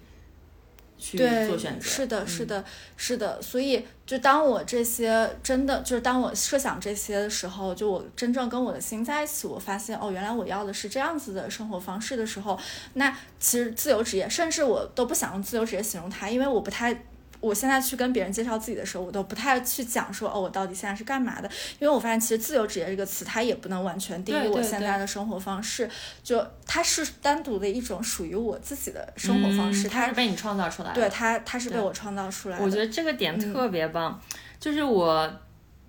[0.97, 2.63] 去做选择，是的，是的，
[2.95, 3.41] 是的。
[3.41, 12.59] 所以，就当我这些真的，就是当我设想这些的时候，就我真正跟我的心在一起，我发现哦，原来我要的是这样子的生活方式的时候，
[12.93, 17.03] 那其实自由职业，甚至我都不想用自由职业形容它，因为我不太。
[17.47, 25.89] 我现在去跟别人介绍自己的时候，我都不太去讲说哦，我到底现在是干嘛的，因为我发现其实自由职业这个词，它也不能完全定义我现在的生活方式，
[26.23, 32.63] 就它是单独的一种属于我自己的生活方式，它是被你创造出来的，对它，它是被我创造出来的。
[32.63, 34.21] 我觉得这个点特别棒，
[34.59, 35.31] 就是我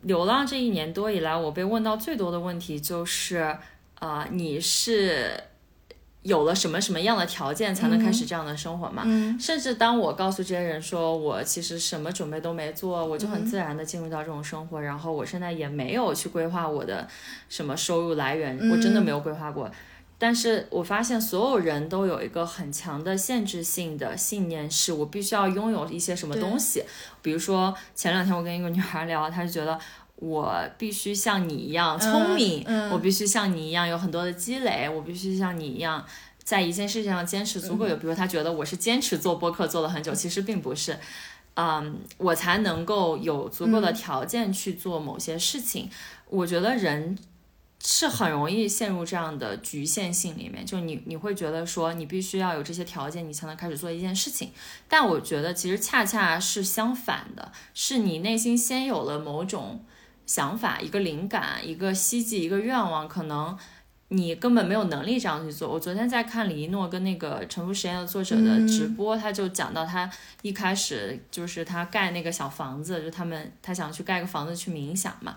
[0.02, 3.56] 流浪这一年多以来，我被问到最多的问题就是
[3.98, 5.44] 啊，你是。
[6.28, 9.02] 有了什么什么样的条件才能开始这样的生活嘛。
[9.06, 17.08] 嗯甚至当我告诉这些人说我其实什么准备都没做，我就很自然的进入到这种生活，然后我现在也没有去规划我的
[17.48, 19.70] 什么收入来源，我真的没有规划过。
[20.20, 26.82] 但是我发现所有人都有一个很强的限制性的信念，是我必须要拥有一些什么东西。
[27.22, 29.78] 比如说前两天我跟一个女孩聊，她就觉得
[30.20, 36.04] 我必须像你一样聪明，嗯我必须像你一样有很多的积累，我必须像你一样
[36.42, 37.96] 在一件事情上坚持足够久。
[37.96, 40.98] 比如他觉得我是坚持做播客做了很久，其实并不是。
[41.54, 45.90] 嗯，我才能够有足够的条件去做某些事情。
[46.28, 47.18] 我觉得人
[47.82, 54.52] 是很容易陷入这样的局限性里面，就你你会觉得说你必须要有这些条件，你才能开始做一件事情。
[54.88, 59.84] 但我觉得其实恰恰是相反的，是你内心先有了某种
[60.28, 63.58] 想法、一个灵感、一个希冀、一个愿望，可能。
[64.10, 65.70] 你根本没有能力这样去做。
[65.70, 70.10] 我昨天在看李一诺跟那个沉浮实验的作者的直播，他就讲到他
[70.40, 75.36] 一开始就是他盖那个小房子，就他们他想去盖个房子去冥想嘛。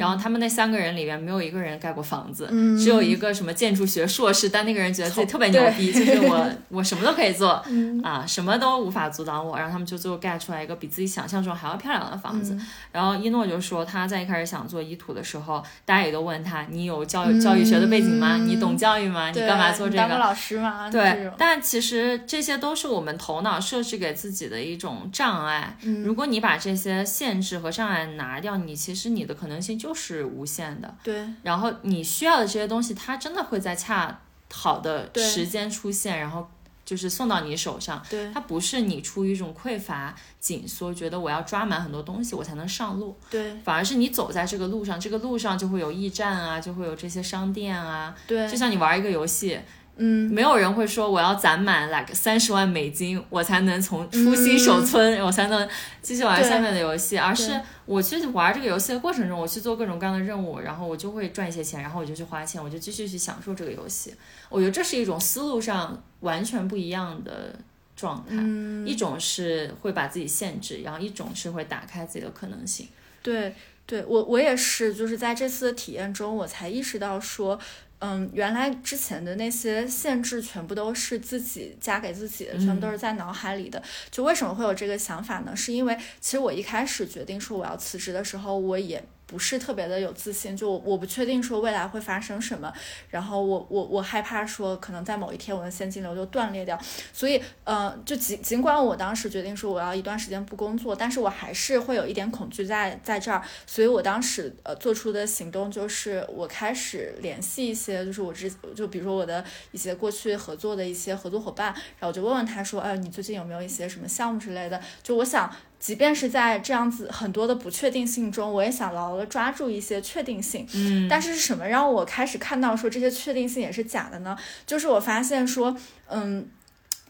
[0.00, 2.46] 然后他们那三个人里面没有一个人盖过房子，
[2.82, 7.62] 只有一个什么建筑学硕士，但那个人觉得自己特别牛逼，就是我 我什么都可以做，
[8.02, 9.58] 啊，什么都无法阻挡我。
[9.58, 12.56] 然后他们就最后盖出来一个比自己想象中还要漂亮的房子。
[12.90, 18.38] 然后一诺就说他在一开始想做依土的时候，大家也都问他，你有教育教育学的背景吗？
[18.38, 19.30] 你懂教育吗？
[19.30, 19.98] 你干嘛做这个？
[19.98, 20.90] 当过老师吗？
[20.90, 25.76] 对，但其实这些都是我们头脑设置给自己的一种障碍。
[26.04, 30.94] 如果你把这些限制和障碍拿掉，你其实你的可能性就是无限的。
[31.02, 34.20] 对然后你需要的这些东西，它真的会在恰
[34.52, 36.48] 好的时间出现，然后
[36.84, 38.02] 就是送到你手上。
[38.10, 48.14] 对它不是你出于一种匮乏、紧缩，觉得我要抓满很多东西我才能上路，对反而是你走在这个路上，这个路上就会有驿站啊，就会有这些商店啊。
[48.26, 49.60] 对，就像你玩一个游戏，
[49.96, 55.68] 嗯，没有人会说我要攒满 like 三十万美金，我才能从初心手村， 我才能
[56.00, 64.14] 继续玩下面的游戏，而是对我去玩这个游戏的过程中，我去做各种各样的任务，然后我就会赚一些钱，然后我就去花钱，我就继续去享受这个游戏。
[64.48, 67.54] 我觉得这是一种思路上完全不一样的
[67.94, 68.86] 状态，嗯。
[68.86, 72.88] 一种是会把自己限制，然后一种是会打开自己的可能性。
[73.22, 77.58] 对，对我我也是，就是在这次的体验中，我才意识到说，
[78.00, 83.82] 嗯，原来之前的那些限制全部都是自己加给自己的，全部都是在脑海里的。
[84.10, 85.54] 就为什么会有这个想法呢？
[85.54, 89.02] 是因为其实我一开始决定说我要辞职的时候，我也。
[89.30, 92.72] 不是特别的有自信，就我我不确定说未来会发生什么，
[93.10, 96.76] 然后我我我害怕说可能在某一天我的现金流就断裂掉，
[97.12, 114.80] 所以呃，就尽尽管我当时决定说我要一段时间不工作，但是我还是会有一点恐惧在在这儿，所以我当时呃做出的行动就是我开始联系一些就是我之就比如说我的一些过去合作的一些合作伙伴，然后我就问问他说，哎，你最近有没有一些什么项目之类的？
[115.04, 115.48] 就我想。
[115.80, 120.64] 即便是在这样子很多的不确定性中，我也想牢牢的抓住一些确定性。
[120.74, 124.36] 嗯，但是是什么让我开始看到说这些确定性也是假的呢？
[124.66, 125.74] 就是我发现说，
[126.08, 126.46] 嗯，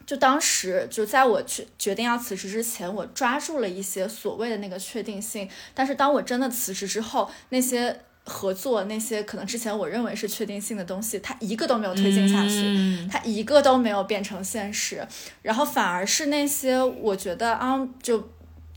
[0.05, 7.99] 就当时就在我去决定要辞职之前，我抓住了一些所谓的那个确定性，但是当我真的辞职之后，那些。
[8.23, 15.05] 合作那些可能之前我认为是确定性的东西，它一个都没有推进下去，嗯它一个都没有变成现实，
[15.41, 18.29] 然后反而是那些我觉得啊，就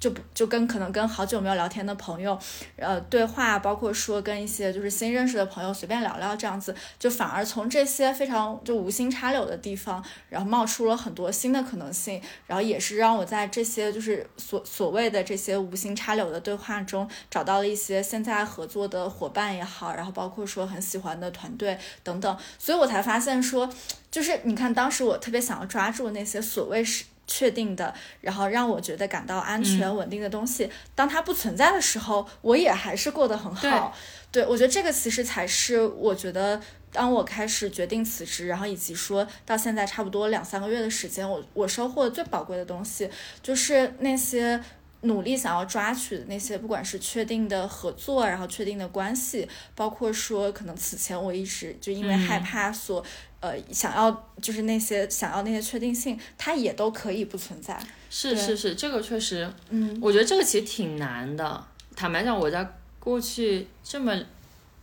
[0.04, 2.38] 就不就跟可能跟好久没有聊天的朋友，
[2.76, 23.66] 呃，对话，包括说跟一些就是新认识的朋友随便聊聊这样子，就反而从这些非常就无心插柳的地方，然后冒出了很多新的可能性，然后也是让我在这些就是所所谓的这些无心插柳的对话中，找到了一些现在合作的伙伴也好，然后包括说很喜欢的团队等等，所以我才发现说，
[24.10, 27.06] 就是你看当时我特别想要抓住那些所谓是。
[27.26, 33.94] 确定的，然后让我觉得感到安全、稳定的东西，当它不存在的时候，我也还是过得很好。
[34.30, 36.60] 对我觉得这个其实才是我觉得，
[36.92, 43.10] 当我开始决定辞职，然后以及说到现在差不多两三个月的时间，我我收获的最宝贵的东西，
[43.42, 44.62] 就是那些。
[45.04, 53.04] 努力想要抓取的那些，不管是确定的合作，然后确定的关系，包括说可能此前我一直就因为害怕所，
[53.44, 57.78] 呃，想要就是那些想要那些确定性，它也都可以不存在。
[58.08, 61.62] 是是是，这个确实，嗯我觉得这个其实挺难的。
[61.94, 62.66] 坦白讲，我在
[62.98, 64.18] 过去这么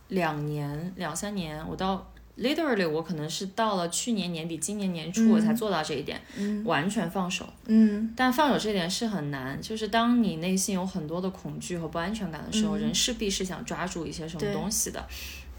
[0.08, 2.08] 两年、两三年，我到
[2.38, 7.44] literally 我可能是到了去年年底、今年年初我才做到这一点，嗯完全放手。
[7.66, 15.04] 嗯但放手这点是很难，就是当你内心有很多的恐惧和不安全感的时候，嗯人势必是想抓住一些什么东西的。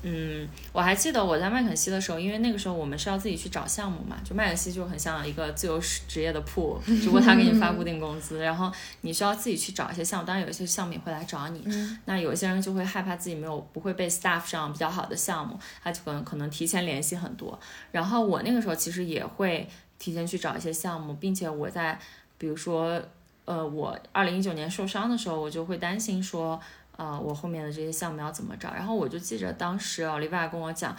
[0.06, 11.66] 嗯，我还记得我在麦肯锡的时候，因为那个时候我们是要自己去找项目嘛，就麦肯锡就很像一个自由职业的铺，只不过他给你发固定工资，然后你需要自己去找一些项目，当然有一些项目也会来找你，
[12.04, 17.58] 那有一些人就会害怕自己没有不会被 staff 上比较好的项目，他就可能可能提前联系很多，
[17.94, 19.66] 然后我那个时候其实也会
[19.98, 21.98] 提前去找一些项目，并且我在
[22.38, 23.02] 比如说
[23.46, 26.60] 呃我二零一九年受伤的时候，我就会担心说。
[26.98, 28.74] 呃，我后面的这些项目要怎么找？
[28.74, 30.96] 然后我就记着当时奥利维亚跟我讲，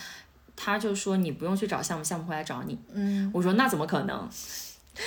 [0.57, 2.78] 他就说你不用去找项目，项目会来找你。
[2.92, 4.28] 嗯，我说那怎么可能？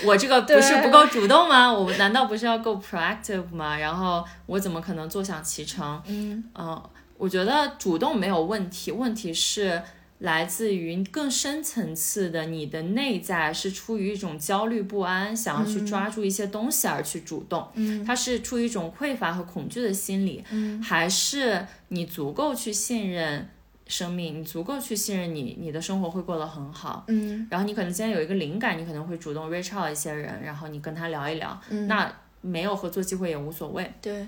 [0.03, 1.71] 我这个不是不够主动吗？
[1.71, 3.77] 我难道不是要够 proactive 吗？
[3.77, 6.01] 然后我怎么可能坐享其成？
[6.05, 9.81] 嗯，呃，我觉得主动没有问题，问题是。
[10.19, 17.67] 来自于更深层次的，你的内在是出于一种焦虑不安，想要去抓住一些东西而去主动。
[17.75, 20.43] 嗯，它是出于一种匮乏和恐惧的心理。
[20.49, 23.47] 嗯，还是你足够去信任
[23.85, 27.05] 生命，你足够去信任你，你的生活会过得很好。
[27.07, 31.61] 嗯，然后你可能今天有一个灵感，你可能会主动 reach out 一些人，然后你跟他聊一聊。
[31.69, 32.11] 嗯，那
[32.41, 33.91] 没有合作机会也无所谓。
[34.01, 34.27] 对，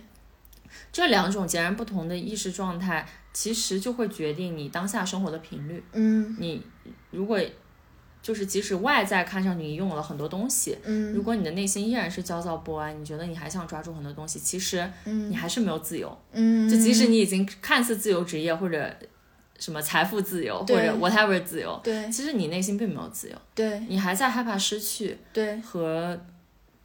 [0.91, 3.07] 这两种截然不同的意识状态。
[3.31, 5.81] 其实就会决定你当下生活的频率。
[5.93, 6.61] 嗯，你
[7.11, 7.39] 如果
[8.23, 16.17] 就是即使外在看上去你拥有了很多东西，嗯，如果你的内心依然是焦躁不安，你觉得你还想抓住很多东西，其实你还是没有自由。
[16.31, 18.91] 嗯，就即使你已经看似自由职业或者
[19.59, 23.35] 什么财富自由或者 whatever 自由，对，其实你内心并没有自由。
[23.53, 25.15] 对，你还在害怕失去。
[25.31, 26.19] 对，和。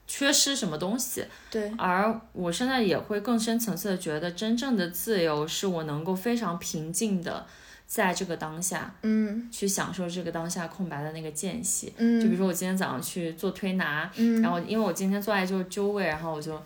[0.07, 1.25] 缺失什么东西？
[1.51, 7.47] 对，而我现在也会更深层次的觉得，真正的自由是我能够非常平静的
[7.87, 11.93] 在这个当下，嗯，去享受这个当下空白的那个间隙。
[11.97, 16.61] 嗯，就比如说我今天早上去做推拿，嗯，然后因为我今天坐在就是灸位，然后我就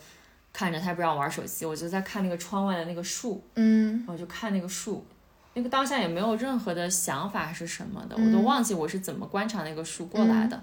[0.53, 5.07] 看着他不让玩手机，我就在看那个窗外的那个树，嗯，我就看那个树，
[5.55, 10.61] 那个当下也没有任何的想法是什么的，我都忘记我是怎么观察那个树过来的。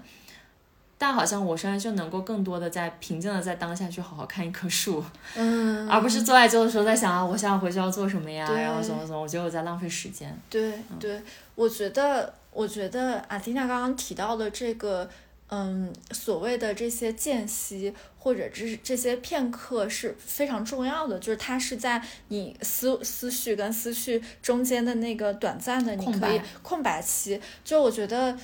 [0.98, 10.34] 但好像我现在就能够更多的在平静的在当下去好好看一棵树，嗯，而不是坐在旧的时候在想啊，我现在回去要做什么呀，然后怎么怎么，我觉得我在浪费时间。
[10.48, 11.20] 对对，
[11.54, 15.06] 我觉得我觉得阿蒂娜刚刚提到的这个，
[15.50, 28.34] 嗯，所谓的这些间隙或者这这些片刻是非常重要的，就是它是在你思思绪跟思绪中间的那个短暂的你可以空白期，就我觉得，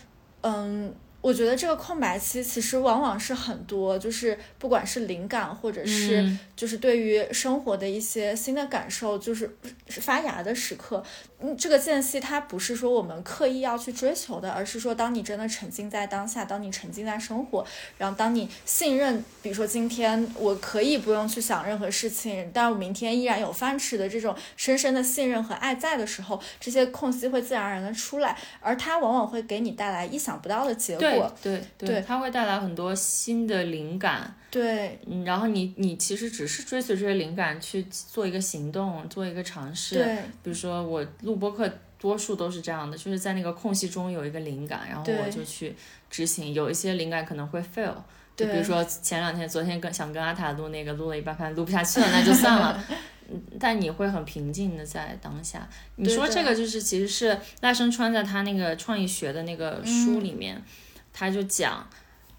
[0.43, 0.95] 嗯。
[1.23, 9.53] 我觉得这个空白期其实往往是很多，就是不管是灵感，或者是就是对于生活的一些新的感受，就是
[9.89, 11.03] 发芽的时刻。
[11.41, 17.67] 嗯，这个间隙它不是说我们刻意要去追求的，而是说当你真的沉浸在当下，当你沉浸在生活，
[17.99, 31.35] 然后当你信任，比如说今天我可以不用去想任何事情，但我明天依然有饭吃的这种深深的信任和爱在的时候，这些空隙会自然而然的出来，而它往往会给你带来意想不到的结果。
[31.43, 34.37] 对对对，它会带来很多新的灵感。
[34.53, 39.95] 对，嗯，然后你你其实只是追随这些灵感去做一个行动，做一个尝试。
[39.95, 41.67] 对，比如说我录播课，
[41.99, 45.75] 多数都是这样的，就是在那个空隙中有一个灵感，然后我就去
[46.11, 46.53] 执行。
[46.53, 47.95] 有一些灵感可能会 fail，
[48.37, 52.85] 就比如说前两天、昨天跟想跟阿塔录那个，录了一半，发现录不下去了，那就算了。
[53.59, 55.67] 但你会很平静的在当下。
[55.97, 60.63] 你说这个就是其实是赖声川在他那个创意学的那个书里面，
[61.11, 61.89] 他就讲，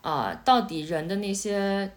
[0.03, 1.91] 呃，到底人的那些。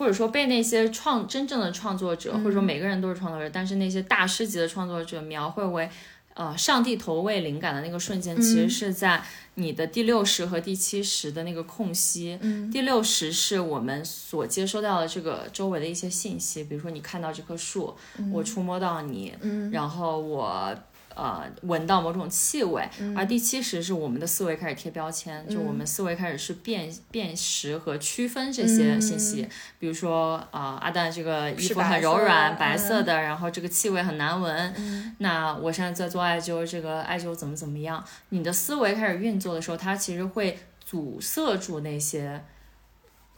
[0.00, 5.90] 或者说被那些创真正的创作者，或者说每个人都是创作者，但是那些大师级的创作者描绘为，
[6.32, 9.22] 呃，上帝投喂灵感的那个瞬间，其实是在
[9.56, 12.38] 你的第六十和第七十的那个空隙。
[12.72, 17.94] 第六十是我们所接收到的这个周围的一些信息，比如说你看到这棵树，
[18.32, 19.34] 我触摸到你，
[19.70, 20.74] 然后我。
[21.20, 22.82] 呃，闻到某种气味，
[23.14, 29.46] 而第七十是我们的思维开始贴标签，就我们思维开始是辨辨识和区分这些信息，
[29.78, 38.02] 比如说啊，阿蛋这个衣服很柔软，白色的，然后这个气味很难闻，那我现在在做艾灸，这个艾灸怎么怎么样？
[38.30, 42.42] 你的思维开始运作的时候，它其实会阻塞住那些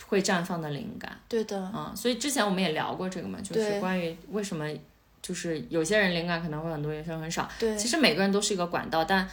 [0.07, 1.19] 会绽放的灵感。
[1.29, 4.73] 对的，嗯，所以之前我们也聊过这个嘛，就是关于为什么。
[5.23, 7.49] 就是有些人灵感可能会很多，有些人很少。
[7.57, 9.29] 对，其实每个人都是一个管道，但，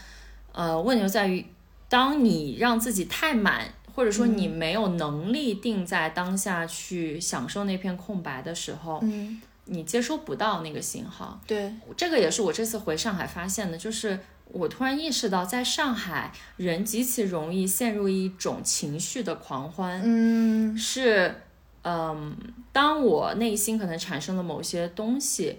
[0.51, 1.43] 呃，问题就在于，
[1.89, 3.65] 当你让自己太满，
[3.95, 11.41] 或者说你没有能力定在当下去享受那片空白的时候，嗯，你接收不到那个信号。
[11.47, 19.99] 对，这个也是我这次回上海发现的，就是我突然意识到，在上海人极其容易陷入一种情绪的狂欢。
[20.05, 21.41] 嗯，是，
[21.81, 22.37] 嗯，
[22.71, 25.57] 当我内心可能产生了某些东西。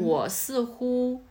[0.00, 1.22] 我似乎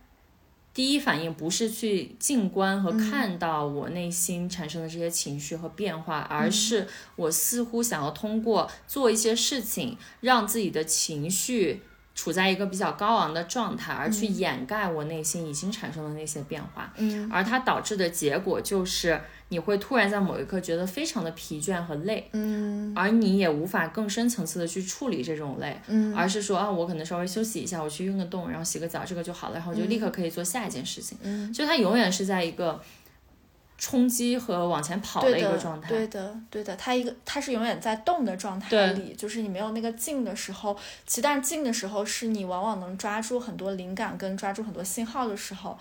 [0.74, 6.86] 第一反应不是去静观和看到我内心产生的这些情绪和变化，而是
[7.16, 11.82] 我似乎想要通过做一些事情，让自己的情绪
[12.14, 16.92] 处在一个比较高昂的状态，而去掩盖我内心已经产生的那些变化。
[16.96, 17.28] 嗯。
[17.32, 19.20] 而它导致的结果就是，
[19.50, 31.16] 你会突然在某一刻觉得非常的疲倦和累，嗯而你也无法更深层次的去处理这种累，嗯而是说啊，我可能稍微休息一下，我去运个动，然后洗个澡，这个就好了，然后就立刻可以做下一件事情。
[31.22, 32.78] 嗯，就它永远是在一个
[33.78, 35.88] 冲击和往前跑的一个状态。
[35.88, 40.76] 对的，对的，它一个它是永远在动的状态里，就是你没有那个静的时候。
[41.06, 45.78] 其实，但是静的时候是你往往能抓住很多灵感跟抓住很多信号的时候。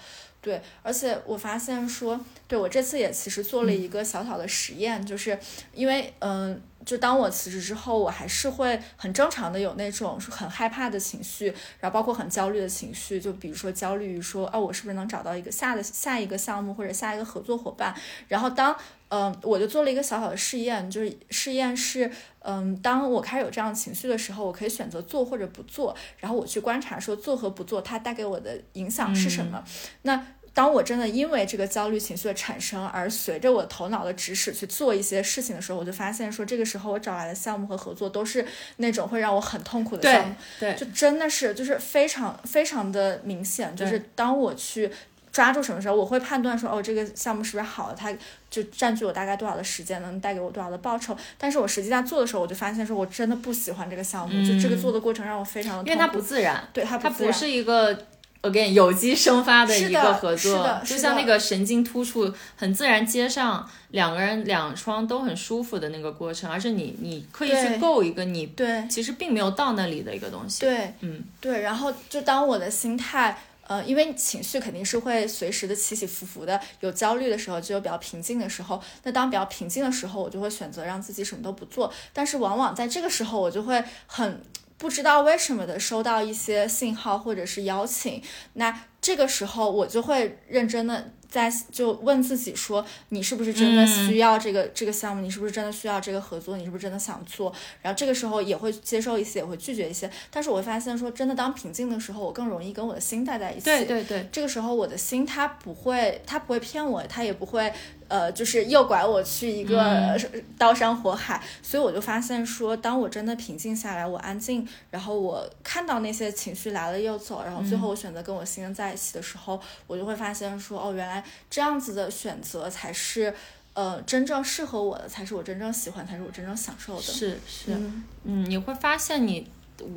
[0.48, 2.18] 对，而且我发现说，
[2.48, 5.38] 对我这次也其实做了一个小小的实验，就是
[5.74, 6.62] 因为嗯。
[6.86, 11.48] 就当我辞职之后，我还是会很正常的有那种是很害怕的情绪，
[11.82, 17.94] 然后包括很焦虑的情绪，就比如说焦虑于说，啊，我是不是能找到一个下的下一个项目或者下一个合作伙伴？
[18.30, 18.74] 然后当
[19.10, 29.62] 嗯，我就做了一个小小的试验，就是试验是，嗯，当我开始有这样情绪的时候，我可以选择做或者不做，然后我去观察说做和不做它带给我的影响是什么。
[30.04, 30.26] 那
[30.58, 38.44] 当我真的因为这个焦虑情绪的产生而随着我头脑的指使去做一些事情的时候，我就发现说，这个时候我找来的项目和合作都是
[38.78, 44.92] 那种会让我很痛苦的项目，对就真的是就是非常非常的明显，就是当我去
[45.32, 48.12] 抓住什么时候，我会判断说，哦，这个项目是不是好的，它
[48.50, 51.16] 就占据我大概多少的时间，能带给我多少的报酬。
[51.38, 58.08] 但是我实际在做的时候，我就发现说我真的不喜欢这个项目，就这个做的过程让我非常的痛苦，因为它不自然，对它它不不自然是一个
[58.42, 70.62] again 有机生发的一个合作，就像那个神经突触很自然接上，两个人两双都很舒服的那个过程，而是你你刻意去对够一个你对其实并没有到那里的一个东西。
[70.62, 73.38] 对，嗯，对，然后就当我的心态。
[73.70, 78.82] 呃，因为情绪肯定是会随时的起起伏伏的，有焦虑的时候，就有比较平静的时候。
[79.04, 81.92] 那当比较平静的时候，我就会选择让自己什么都不做。
[82.14, 84.42] 但是往往在这个时候，我就会很
[84.78, 88.22] 不知道为什么的收到一些信号或者是邀请。
[88.54, 95.22] 那这个时候，我就会认真的在就问自己说，你是不是真的需要这个、这个项目？
[95.22, 96.56] 你是不是真的需要这个合作？
[96.56, 97.54] 你是不是真的想做？
[97.82, 100.10] 然后这个时候也会接受一些，也会拒绝一些。
[100.32, 103.66] 但是我会发现说，真的当平静的时候，我更容易跟我的心待在一起。
[103.66, 107.72] 对对对，这个时候我的心它不会，它不会骗我，它也不会
[108.08, 110.18] 呃，就是诱拐我去一个
[110.58, 111.44] 刀山火海。
[111.62, 121.17] 所以我就发现说，当我真的平静下来，我安静，然后我看到那些情绪来了又走，然后最后我选择跟我新人在一起的时候，我就会发现说，哦，原来
[121.50, 123.34] 这样子的选择才是。
[123.74, 127.02] 呃，真正适合我的才是我真正喜欢，才是我真正享受的。
[127.04, 129.48] 是是，嗯嗯，你会发现你。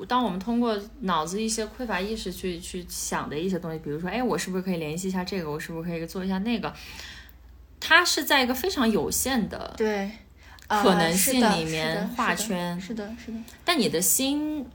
[0.06, 5.50] 当我们通过脑子一些匮乏意识去去想的一些东西，比如说，哎，我是不是可以联系一下这个？
[5.50, 6.70] 我是不是可以做一下那个？
[7.80, 10.10] 它是在一个非常有限的对，
[10.66, 14.66] 啊可能性里面是的画圈是的，是的，但你的心，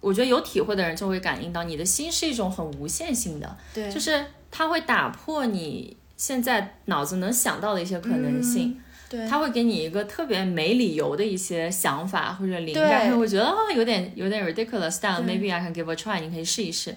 [0.00, 8.68] 我觉得有体会的人就会感应到，你的心是一种很无限性的，对，就是它会打破你现在脑子能想到的一些可能性。
[8.68, 8.82] 嗯
[9.12, 16.96] 对，它会给你一个特别没理由的一些想法或者灵感，会会觉得哦有点有点 ridiculous，但 maybe I can give a try，你可以试一试。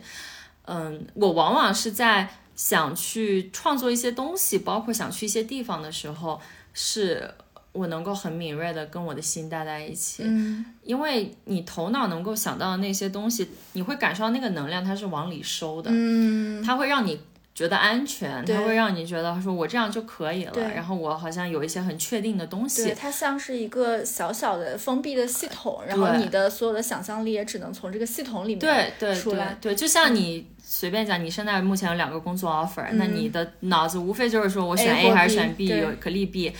[0.63, 6.39] 嗯，我往往是在想去创作一些东西，包括想去一些地方的时候，
[6.71, 7.29] 是
[7.73, 10.23] 我能够很敏锐的跟我的心待在一起。
[10.25, 17.19] 嗯，因为你头脑能够想到的那些东西，你会感受到那个能量，它是往里收的，嗯，它会让你
[17.55, 22.93] 觉得安全，对它会让你觉得说我这样就可以了，然后我好像有一些很确定的东对，西。
[22.93, 29.71] 它像是一个小小的封闭的系统，然后你的所有的想象力也只能从这个系统里面对对出来对。
[29.71, 36.51] 对，就像你随便讲，你现在目前有两个工作 offer，、那嗯你的脑子无非就是说我选 A 还是选 B，对有可利弊，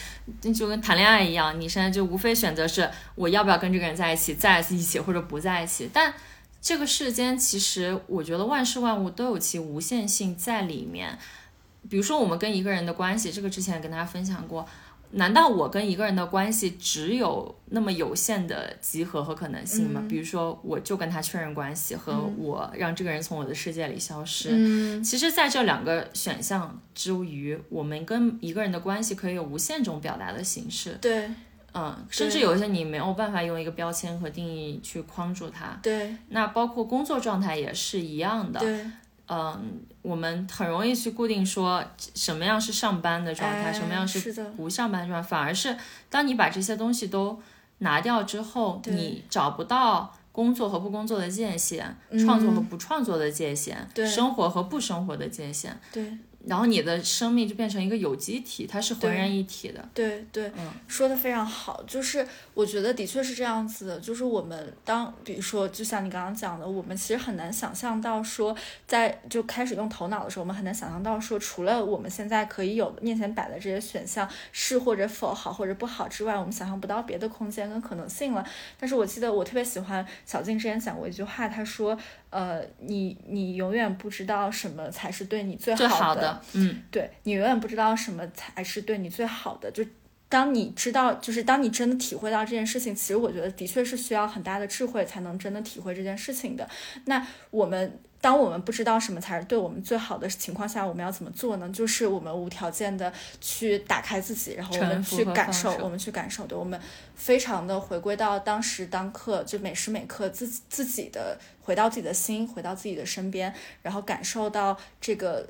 [0.43, 5.89] 那就跟谈恋爱一样，你现在就无非选择是我要不要跟这个人在一起，在一起或者不在一起。
[5.91, 6.14] 但
[6.66, 11.16] 这个世间其实我觉得万事万物都有其无限性在里面。
[11.88, 14.68] 比如说我们跟一个人的关系，这个之前也跟大家分享过。
[15.11, 20.01] 难道我跟一个人的关系只有那么有限的集合和可能性吗？
[20.03, 24.49] 嗯比如说，我就跟他确认关系，和我让这个人从我的世界里消失。
[24.51, 30.97] 嗯，其实，在这两个选项之余，我们跟一个人的关系可以有无限种表达的形式。
[30.99, 31.30] 对
[31.78, 35.78] 嗯，甚至有一些你没有办法用一个标签和定义去框住它。
[35.84, 36.16] 对。
[36.30, 38.60] 那包括工作状态也是一样的。
[38.62, 38.86] 对，
[39.28, 45.76] 嗯，我们很容易去固定说什么样是上班的状态，哎什么样是不上班的状态，反而是
[46.10, 47.38] 当你把这些东西都
[47.80, 51.94] 拿掉之后，你找不到工作和不工作的界限，
[52.26, 54.08] 创作和不创作的界限，嗯对。
[54.08, 55.78] 生活和不生活的界限。
[55.92, 56.18] 对
[56.48, 59.84] 然后你的生命就变成一个有机体，它是浑然一体的。
[59.93, 61.84] 对对，嗯说的非常好。
[61.88, 68.56] 就是我觉得的确是这样子的，就是我们当比如说，就像你刚刚讲的，我们其实很难想象到说，
[68.88, 78.46] 在就开始用头脑的时候，我们很难想象到说，除了我们现在可以有面前摆的这些选项是或者否好或者不好之外，我们想象不到别的空间跟可能性了。
[78.80, 81.98] 但是我记得我特别喜欢小静之前讲过一句话，她说，
[82.30, 89.72] 呃，你你永远不知道什么才是对你最最好的的，嗯，对你永远不知道什么才是对你最好的。
[89.72, 89.84] 就
[90.30, 96.68] 当你知道，就是当你真的体会到这件事情，其实我觉得的确是需要很大的智慧才能真的体会这件事情的。
[97.06, 98.00] 那我们。
[98.22, 101.70] 当我们不知道什么才是对我们最好的情况下，我们要怎么做呢？
[101.70, 106.80] 就是我们无条件的去打开自己，然后我们去感受，我们去感受，对我们
[107.14, 115.48] 非常的回归到当时当刻，就每时每刻自己自己的回到自己的心，回到自己的身边，然后感受到这个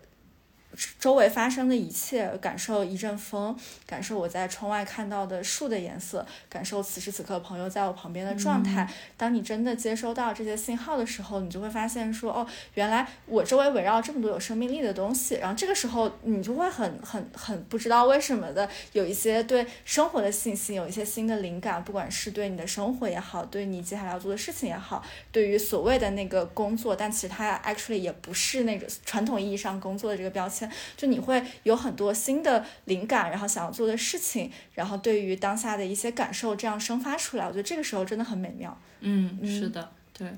[1.00, 3.56] 周围发生的一切，感受一阵风，
[3.86, 8.88] 感受我在窗外看到的树的颜色，感受此时此刻朋友在我旁边的状态。
[9.16, 15.36] 当你真的接收到这些信号的时候，你就会发现说，哦，原来我周围围绕这么多有生命力的东西。
[15.36, 30.65] 然后这个时候，你就会很很很不知道为什么的，有一些对生活的信心，有一些新的灵感，不管是对你的生活也好，对你接下来要做的事情也好，对于所谓的那个工作，但其实它 actually 也不是那个传统意义上工作的这个标签。
[30.98, 38.78] 就你会有很多新的灵感，然后想要做的事情，然后对于当下的一些感受这样生发出来，我觉得这个时候真的很美妙。
[39.02, 40.32] 嗯，是的，对，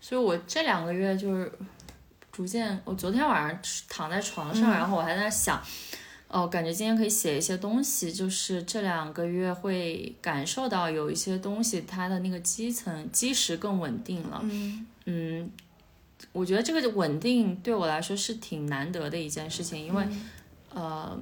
[0.00, 1.52] 所以我这两个月就是
[2.32, 4.72] 逐渐，我昨天晚上躺在床上，嗯。
[4.72, 5.62] 然后我还在想，
[6.28, 14.86] 哦，感觉今天可以写一些东西，就是这两个月会感受到有一些东西它的那个基层基石更稳定了，嗯。
[15.08, 15.50] 嗯，
[16.32, 20.06] 我觉得这个稳定对我来说是挺难得的一件事情，因为、
[20.72, 21.18] 呃，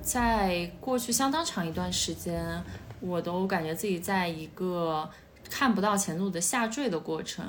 [0.00, 2.62] 在过去相当长一段时间，
[3.00, 5.08] 我都感觉自己在一个
[5.50, 7.44] 看不到前路的下坠的过程，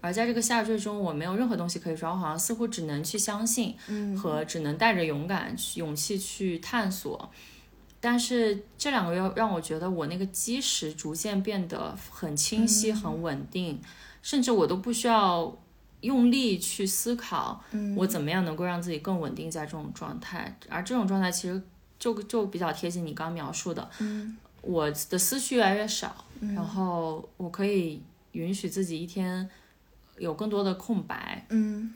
[0.00, 4.16] 而在这个下坠中，我没有任何东西可以说，我好像似乎只能去相信，嗯。
[4.16, 7.30] 和只能带着勇敢、勇气去探索。
[8.00, 13.78] 但是这两个月让我觉得我那个基石逐渐变得很清晰、很稳定，
[14.22, 15.54] 甚至我都不需要
[16.00, 17.62] 用力去思考，
[17.96, 20.56] 我怎么样能够让自己更稳定在这种状态。
[20.68, 21.62] 而这种状态其实
[21.98, 23.90] 就就比较贴近你刚描述的，
[24.62, 26.24] 我的思绪越来越少，
[26.54, 29.48] 然后我可以允许自己一天
[30.18, 31.44] 有更多的空白。
[31.50, 31.94] 嗯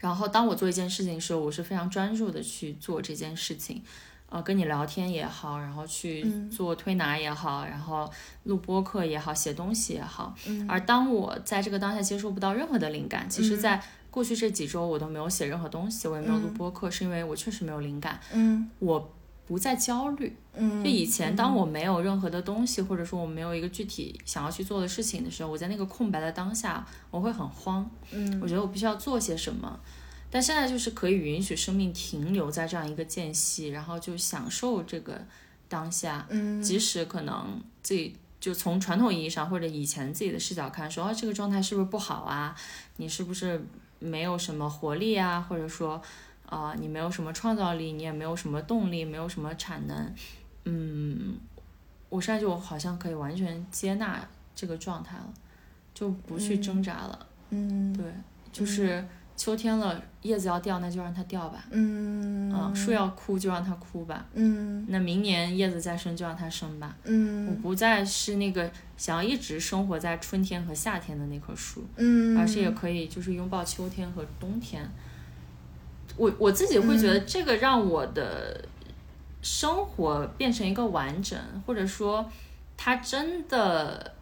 [0.00, 3.82] 然后当我做一件事情的时候，我是非常专注的去做这件事情，
[4.30, 8.10] 呃，跟你聊天也好，然后去做推拿也好，然后
[8.44, 10.34] 录播课也好，写东西也好。
[10.68, 19.14] 而当我在这个当下接收不到任何的灵感，其实在过去这几周我都没有写任何东西，我也没有录播课，是因为我确实没有灵感，嗯我
[19.46, 20.36] 不再焦虑。
[20.52, 27.88] 嗯，就以前，当我没有任何的东西，或者说我没有一个具体想要去做的事情的时候，我在那个空白的当下，我会很慌。
[28.10, 29.80] 嗯，我觉得我必须要做些什么。
[30.30, 35.20] 但现在就是可以允许生命停留在这样一个间隙，然后就享受这个
[35.68, 36.26] 当下。
[36.30, 42.54] 嗯即使可能自己就从传统意义上或者以前自己的视角看，说啊这个状态是不是不好啊？
[42.96, 43.64] 你是不是
[43.98, 45.40] 没有什么活力啊？
[45.40, 46.00] 或者说，
[46.46, 50.14] 啊、你没有什么创造力，你也没有什么动力，没有什么产能。
[50.64, 51.36] 嗯，
[52.08, 55.32] 我现在就好像可以完全接纳这个状态了，
[55.94, 57.26] 就不去挣扎了。
[57.50, 58.04] 嗯对，
[58.52, 59.04] 就是
[59.38, 61.64] 秋天了，叶子要掉，那就让它掉吧。
[61.70, 64.26] 嗯嗯，树要枯就让它枯吧。
[64.34, 66.96] 嗯那明年叶子再生就让它生吧。
[67.04, 74.84] 嗯我嗯不再是那个想要一直生活在春天和夏天的那棵树，嗯，而是也可以就是拥抱秋天和冬天。
[76.16, 78.60] 我我自己会觉得这个让我的
[79.40, 82.28] 生活变成一个完整，或者说
[82.76, 84.14] 它真的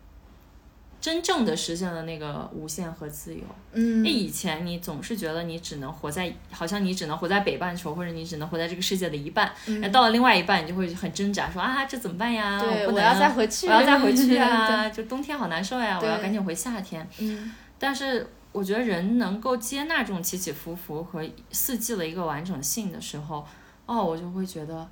[1.06, 3.40] 真正的实现了那个无限和自由。
[3.74, 9.52] 嗯那以前你总是觉得你只能活在，好像你只能活在北半球，或者你只能活在这个世界的一半。
[9.80, 12.58] 那、到了另外一半，你就会很挣扎，说啊，这怎么办呀？
[12.60, 14.88] 对我不能我要再回去我要再回去啊！
[14.90, 17.08] 就冬天好难受呀，我要赶紧回夏天。
[17.20, 23.46] 嗯但是我觉得人能够接纳这种起起伏伏和四季的一个完整性的时候，
[23.86, 24.88] 哦，我就会觉得。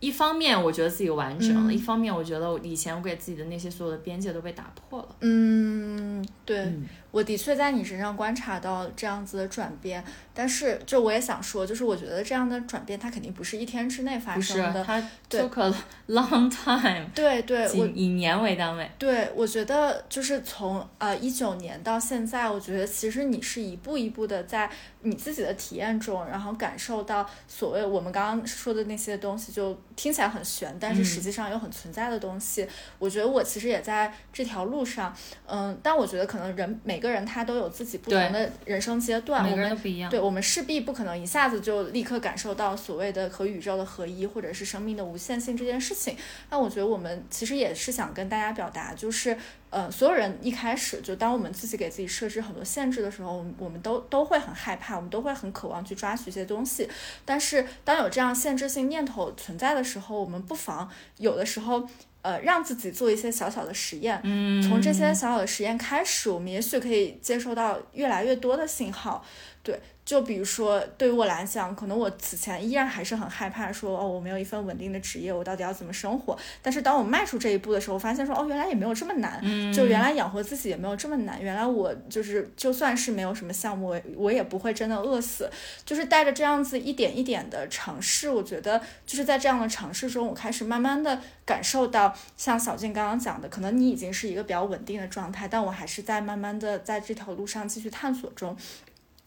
[0.00, 1.74] 一方面，我觉得自己完整了；嗯。
[1.74, 5.08] 一方面，我觉得我以前我给自己的那些所有的边界都被打破了。
[5.20, 6.86] 嗯，对，嗯
[7.16, 10.04] 我的确在你身上观察到这样子的转变，
[10.34, 14.84] 但是就我也想说，就是我觉得这样的转变它肯定不是一天之内发生的。
[14.84, 15.74] 它对 took a
[16.08, 18.90] long time，对 对，我以以年为单位。
[18.98, 24.68] 对，我觉得就是从呃一九年到现在，我觉得其实你是一步一步的在
[25.00, 32.68] 你自己的体验中，然后感受到所谓我们刚刚说的那些东西，就听起来很玄，但是实际上又很存在的东西。
[32.98, 40.10] 我觉得我其实也在这条路上，嗯，但我觉得可能人每个人他都有自己不同的人生阶段，每我们个人都不一样。
[40.10, 46.16] 对我们势必不可能一下子就立刻感受到所谓的和宇宙的合一，或者是生命的无限性这件事情。
[46.50, 49.36] 那我觉得我们其实也是想跟大家表达，就是
[49.70, 56.88] 呃，所有人一开始就当我们自己给自己设置很多限制的时候，我们都都会很害怕，我们都会很渴望去抓取一些东西。
[57.24, 61.88] 但是当有这样限制性念头存在的时候，我们不妨有的时候。
[62.26, 69.24] 呃，让自己做一些小小的实验，嗯，从这些小小的实验开始，我们也许可以接收到越来越多的信号。
[69.62, 76.38] 对，就比如说对于我来讲，可能我此前依然还是很害怕说，哦，我没有一份稳定的职业，我到底要怎么生活？
[76.62, 85.50] 但是当我迈出这一步的时候，我发现说，哦，原来也没有这么难，嗯就原来养活自己也没有这么难，原来我就是就算是没有什么项目，我我也不会真的饿死。
[85.84, 98.56] 就是带着这样子一点一点的尝试，我觉得就是在这样的尝试中，我开始慢慢的感受到，像小静刚刚讲的，可能你已经是一个比较稳定的状态，但我还是在慢慢的在这条路上继续探索中。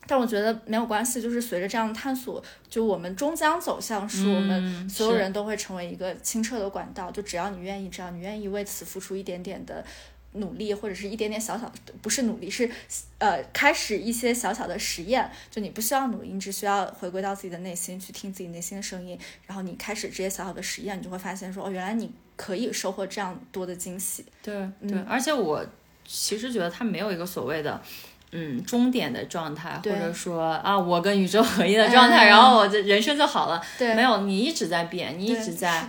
[0.09, 7.11] 但我觉得没有关系，就是随着这样的探索，就我们终将走向是我们嗯所有人都会成为一个清澈的管道。
[7.11, 9.85] 就只要你愿意，只要你愿意为此付出一点点的
[10.33, 12.67] 努力，或者是一点点小小的，不是努力，是
[13.19, 15.29] 呃开始一些小小的实验。
[15.51, 24.25] 就你不需要努力，你只需要回归到自己的内心，去听自己内心的声音，然后你开始这些小小的实验，你就会发现说，哦，原来你可以收获这样多的惊喜。
[24.41, 25.63] 对嗯对，而且我
[26.03, 27.79] 其实觉得它没有一个所谓的。
[28.31, 32.27] 嗯，终点的状态，或者说啊，我跟宇宙合一的状态，嗯。
[32.27, 33.61] 然后我这人生就好了。
[33.77, 35.87] 对，没有，你一直在变，你一直在，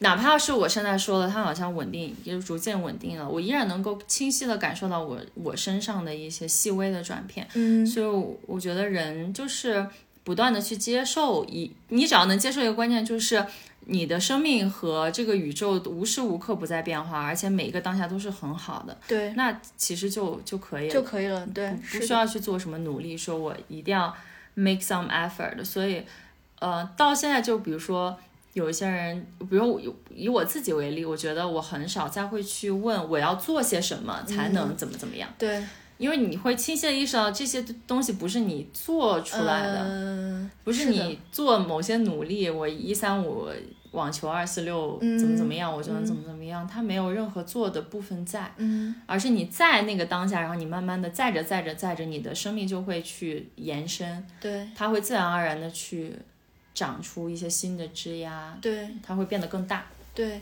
[0.00, 7.46] 哪怕是我现在说的，它好像稳定，也逐渐稳定了，我依然能够清晰的感受到我我身上的一些细微的转变。
[7.54, 9.86] 嗯，所以，我觉得人就是
[10.24, 13.44] 不断的去接受一，你只要能接受一个观念，就是
[13.88, 21.46] 你的生命和这个宇宙无时无刻不在变化，而且每一个当下都是很好的，对，那其实就就可以了，就可以了。
[21.48, 24.14] 对，不需要去做什么努力，说我一定要
[24.54, 25.64] make some effort。
[25.64, 26.04] 所以，
[26.60, 28.16] 呃，到现在就比如说。
[28.54, 29.80] 有一些人，比如我
[30.12, 35.64] 以我自己为例，我觉得我很少再会去问我要做些什么才能怎么怎么样，对，
[35.96, 43.48] 因为你会清晰的意识到这些东西不是你做出来的，嗯，不是你做某些努力，我一三五
[43.92, 56.14] 网球二四六嗯怎么怎么样，我就能怎么怎么样，它没有任何做的部分在，嗯，而是你在那个当下，然后你慢慢的载着载着载着，你的生命就会去延伸，对它会自然而然的去
[56.74, 59.86] 长出一些新的枝丫，对它会变得更大。
[60.14, 60.40] 对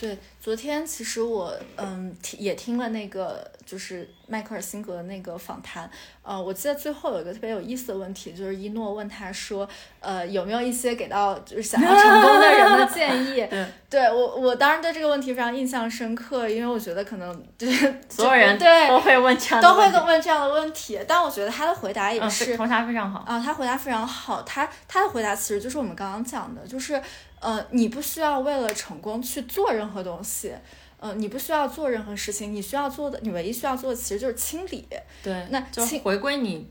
[0.00, 0.16] 对。
[0.40, 5.88] 昨天其实我嗯听也听了那个就是迈克尔辛格的那个访谈，
[6.22, 9.68] 呃，我记得最后有一个特别有意思的问题，就是一诺问他说，
[10.00, 13.46] 呃，有没有一些给到就是想要成功的人的 建议？
[13.46, 23.20] 对，对我我当时对这个问题非常印象深刻，因为我觉得可能就是 所有人对都会问这样的都会问这样的问题，但我觉得他的回答也嗯，是非头衔非常好。
[23.26, 24.42] 啊，他回答非常好。
[24.42, 27.00] 他他的回答其实就是我们刚刚讲的，就是
[27.40, 30.52] 呃，你不需要为了成功去做任何东西，
[30.98, 34.88] 呃，你不需要做任何事情，你需要做的，你唯一需要做的其实就是清理。
[35.22, 36.66] 对，那清就回归你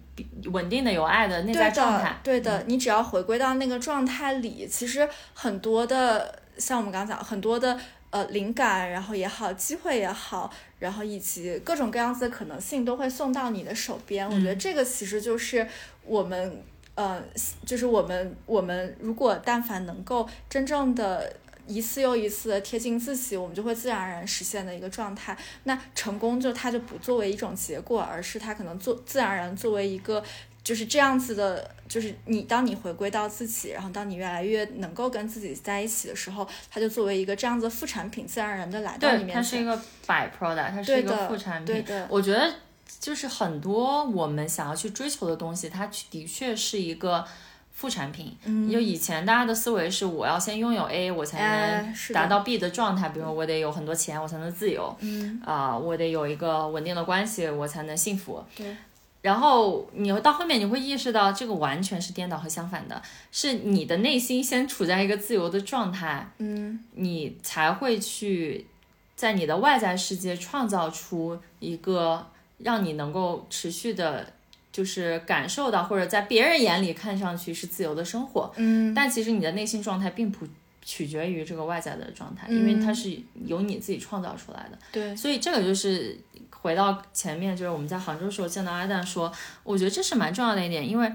[0.45, 2.15] 稳定的、有爱的内在状态的，。
[2.23, 14.26] 对的，你只要回归到那个状态里，其实很多的，像我们刚刚讲，很多的呃灵感，然后也好，机会也好，然后以及各种各样子的可能性都会送到你的手边。
[14.26, 15.67] 我觉得这个其实就是
[16.03, 16.63] 我们
[16.95, 17.21] 呃，
[17.63, 21.32] 就是我们我们如果但凡能够真正的。
[21.68, 25.38] 一次又一次的贴近自己，我们就会自然而然实现的一个状态。
[25.63, 30.24] 那成功就它就不作为一种结果，而是它可能做自然而然作为一个
[30.63, 39.43] 就是这样子的，就是你当你回归到自己，然后当你越来越能够跟自己在一起的时候，它就作为一个这样子的副产品，自然而然的来到你对，它面前。
[39.43, 41.76] 是一个 by product，它是一个副产品。
[41.76, 42.51] 对的，我觉得
[42.99, 47.24] 就是很多我们想要去追求的东西，它的确是一个
[47.76, 48.36] 副产品。
[48.45, 53.09] 嗯就以前大家的思维是，我要先拥有 A，我才能达到 B 的状态。
[53.09, 54.97] 比如我得有很多钱，我才能自由。
[55.01, 58.43] 嗯，啊、我得有一个稳定的关系，我才能幸福。
[58.57, 58.76] 对。
[59.21, 63.01] 然后你到后面你会意识到，这个完全是颠倒和相反的，
[63.32, 68.67] 是你的内心先处在一个自由的状态，嗯，你才会去
[69.15, 72.28] 在你的外在世界创造出一个
[72.59, 74.32] 让你能够持续的，
[74.76, 78.93] 就是感受到或者在别人眼里看上去是自由的生活，嗯。
[78.93, 80.45] 但其实你的内心状态并不
[80.82, 84.78] 取决于这个外在的状态，因为它是由你自己创造出来的。
[84.91, 86.19] 对，所以这个就是
[86.49, 89.32] 回到前面，就是我们在杭州时候见到阿蛋说，
[89.63, 91.09] 我觉得这是蛮重要的一点，因为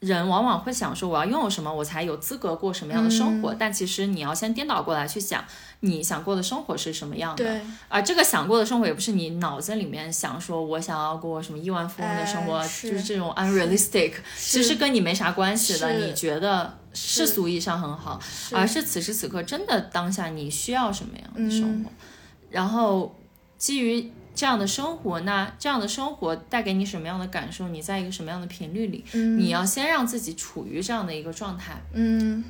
[0.00, 5.42] 人往往会想说我要拥有什么，我才有资格过什么样的生活，但其实你要先颠倒过来去想，
[5.80, 7.42] 你想过的生活是什么样的。
[7.42, 13.06] 对，而这个想过的生活，也不是你脑子里面想说我想要过什么亿万富翁的生活，哎是就是。
[13.06, 15.90] 这种 unrealistic， 其实跟你没啥关系的。
[15.92, 18.20] 你觉得世俗意义上很好，
[18.52, 21.90] 而是此时此刻真的当下你需要什么样的生活，
[22.50, 23.14] 然后
[23.56, 27.68] 基于这样的生活，那这样的生活带给你什么样的感受？
[27.70, 29.04] 你在一个什么样的频率里？
[29.12, 32.44] 你要先让自己处于这样的一个状态，嗯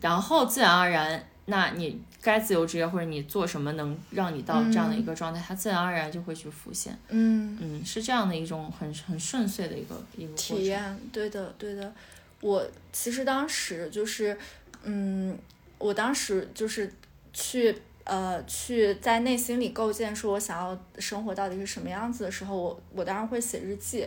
[0.00, 6.98] 然后自然而然，那你该自由职业或者你做什么能让你到这样的一个状态，它自然而然就会去浮现。
[7.08, 10.34] 嗯，嗯，是这样的一种很很顺遂的一个一个。
[10.34, 11.92] 体验，对的，对的。
[12.40, 14.36] 我其实当时就是，
[14.82, 15.38] 嗯，
[15.78, 16.92] 我当时就是
[17.32, 24.06] 去呃去在内心里构建说我想要生活到底是什么样子的时候，我我当然会写日记，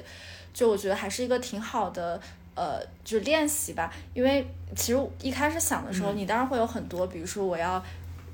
[0.53, 2.21] 就我觉得还是一个挺好的。
[2.57, 7.83] 呃，就练习吧，因为其实一开始想的时候，你当然会有很多，比如说我要，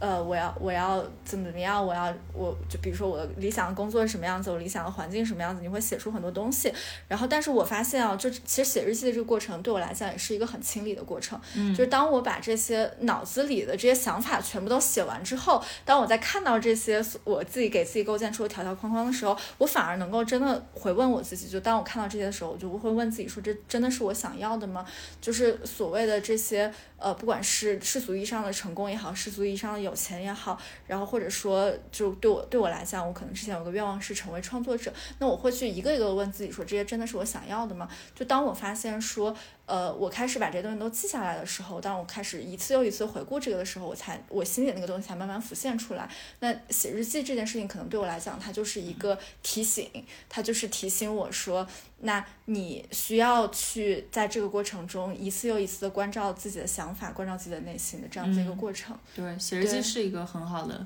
[0.02, 6.74] 呃，我要我要怎么怎么样，我要我就比如说我的理想的工作是什么样子，我理想的环境是什么样子，你会写出很多东西。
[7.08, 11.40] 然后，但是我发现啊，就其实写日记的这个过程对我来讲也是一个很清理的过程。
[11.56, 21.48] 嗯，就是当我把这些脑子里的这些想法全部都写完之后，当我在看到这些我自己给自己构建出的条条框框的时候，我反而能够真的回问我自己。
[21.48, 24.84] 就当我看到这些的时候，我就会问自己说：这真的是我想要的吗？
[25.22, 37.88] 就是所谓的这些呃，不管是世俗意义上的成功也好，世俗意义上的有钱也好，然后或者说就对我对我来讲，我可能之前有个愿望是成为创作者，那我会去一个一个问自己说：这些真的是我想要的吗？
[38.16, 39.36] 就当我发现说，
[39.66, 46.10] 呃，我开始把这些东西都记下来的时候，当我开始一次又一次回顾这个的时候，我才我心里那个东西才慢慢浮现出来。
[46.40, 49.90] 那写日记这件事情，可能对我来讲，它就是一个提醒，
[50.28, 51.66] 它就是提醒我说，
[52.00, 58.98] 那你需要去在这个过程中一次又一次的关照自己的想法，关照自己的内心的这样子一个过程。
[59.16, 60.86] 对，写日记是一个很好的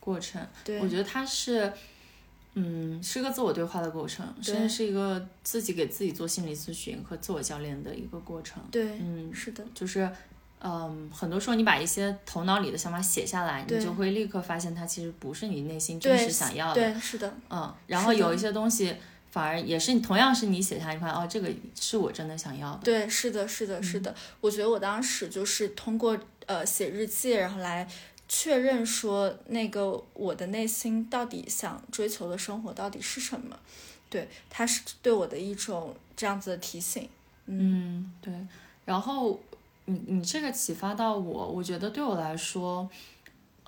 [0.00, 0.46] 过程。
[0.64, 1.72] 对，我觉得它是，
[2.60, 8.60] 嗯，是个自我对话的过程，甚至是一个自己给自己做心理咨询和自我教练的一个过程。
[8.70, 10.10] 对，嗯，是的，就是，
[10.60, 16.74] 嗯，很多时候你把一些头脑里的想法写下来，你就会立刻发现它其实不是你内心真实想要的。
[16.74, 18.94] 对，是的，嗯，然后有一些东西
[19.30, 21.48] 反而也是你同样是你写下，你发现哦，这个
[21.78, 22.80] 是我真的想要的。
[22.82, 24.14] 对，是的，是的，是的。
[24.40, 27.86] 我觉得我当时就是通过呃写日记，然后来
[28.28, 33.58] 确认说那个我的内心到底想追求的生活到底是什么。
[34.10, 37.08] 对，它是对我的一种这样子的提醒。
[37.46, 38.32] 嗯，对。
[38.84, 39.38] 然后
[39.86, 42.88] 你你这个启发到我，我觉得对我来说，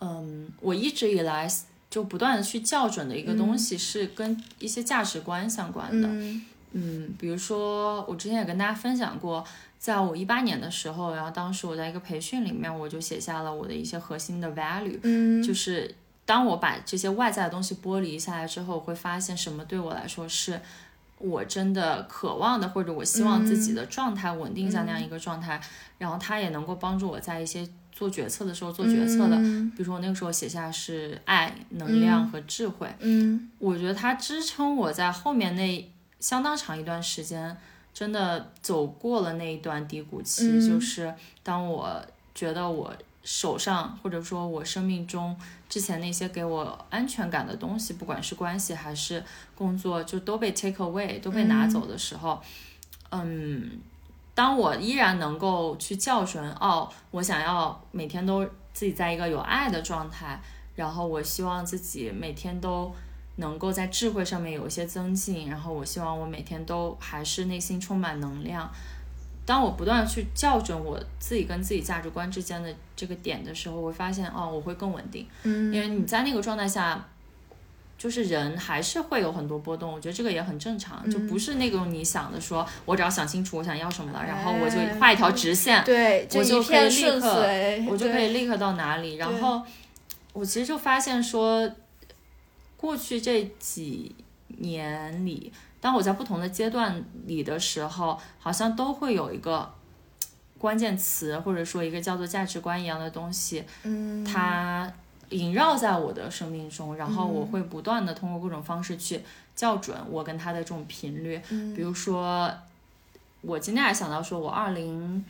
[0.00, 1.50] 嗯，我一直以来
[1.90, 6.08] 就不断的去校准的一个东西是跟一些价值观相关的。
[6.08, 9.44] 嗯嗯，比如说我之前也跟大家分享过，
[9.80, 15.92] 在我一八年的时候，然后当时我在一个培训里面，我就写下了我的一些核心的 value，嗯，就是
[16.26, 20.60] 当我把这些外在的东西剥离下来之后，我会发现什么对我来说是
[21.16, 25.58] 我真的渴望的，或者我希望自己的状态稳定在那样一个状态，
[25.96, 29.36] 然后它也能够帮助我在一些做决策的时候做决策的。
[29.36, 29.70] 嗯。
[29.70, 33.50] 比如说我那个时候写下是爱、能量和智慧，嗯。
[33.58, 37.56] 我觉得它支撑我在后面那相当长一段时间，
[37.92, 40.46] 真的走过了那一段低谷期。
[40.48, 42.00] 嗯就是当我
[42.34, 45.36] 觉得我手上或者说我生命中
[45.68, 49.22] 之前那些给我安全感的东西，不管是关系还是
[49.54, 52.40] 工作，就都被 take away，都被拿走的时候，
[53.10, 53.80] 嗯。
[54.32, 60.40] 当我依然能够去校准，哦，我想要每天都自己在一个有爱的状态，
[60.74, 62.90] 然后我希望自己每天都
[63.36, 68.70] 能够在智慧上面有一些增进，然后我希望我每天都还是内心充满能量。
[69.46, 77.06] 当我不断的去校准我自己跟自己价值观之间的这个点的时候，我会发现哦，我会更稳定，嗯，因为你在那个状态下。
[78.00, 87.46] 就是人还是会有很多波动，我觉得这个也很正常，就不是那种你想的说，我只要想清楚我想要什么了，然后我就哎画一条直线，对，我就一可以立刻，
[87.90, 89.16] 我就可以立刻到哪里。
[89.16, 89.60] 然后
[90.32, 91.70] 我其实就发现说，
[92.80, 94.14] 过去这几
[94.46, 95.52] 年里，
[95.82, 99.70] 当我在不同的阶段里的时候，好像都会有一个
[100.56, 104.90] 关键词，或者说一个叫做价值观一样的东西，嗯，它
[105.28, 109.20] 萦绕在我的生命中，然后我会不断的通过各种方式去
[109.54, 111.38] 校准我跟它的这种频率。
[111.76, 112.50] 比如说，
[113.42, 115.22] 我今天还想到说，我二零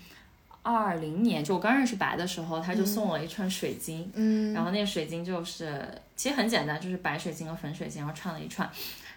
[0.63, 8.69] 二零年就我刚认识白的时候，他就送我一串水晶，嗯然后那个水晶就是其实很简单，就是白水晶和粉水晶，然后串了一串。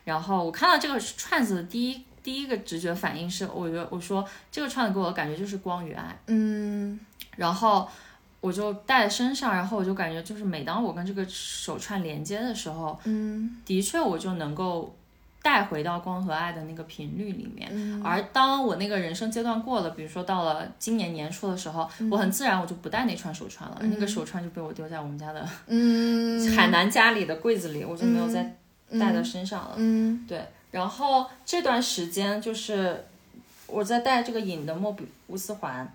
[0.04, 6.18] 然后我看到这个串子的第一第一个直觉反应是，我觉得我说这个串子给我的感觉就是光与爱。
[6.28, 7.00] 嗯
[7.36, 7.88] 然后
[8.42, 14.96] 我就戴在身上，然后我就感觉就是每当我跟这个手串连接的时候，嗯的确我就能够
[15.44, 17.70] 带回到光和爱的那个频率里面。
[17.72, 18.02] 嗯。
[18.04, 26.50] 而当我那个人生阶段过了，比如说到了今年年初的时候，我很自然我就不戴那串手串了，那个手串就被我丢在我们家的嗯。
[26.56, 28.56] 海南家里的柜子里，我就没有再
[28.98, 29.74] 戴到身上了。
[29.76, 30.26] 嗯。
[30.28, 30.42] 对，
[30.72, 33.06] 然后这段时间就是
[33.68, 35.94] 我在戴这个隐的莫比乌斯环，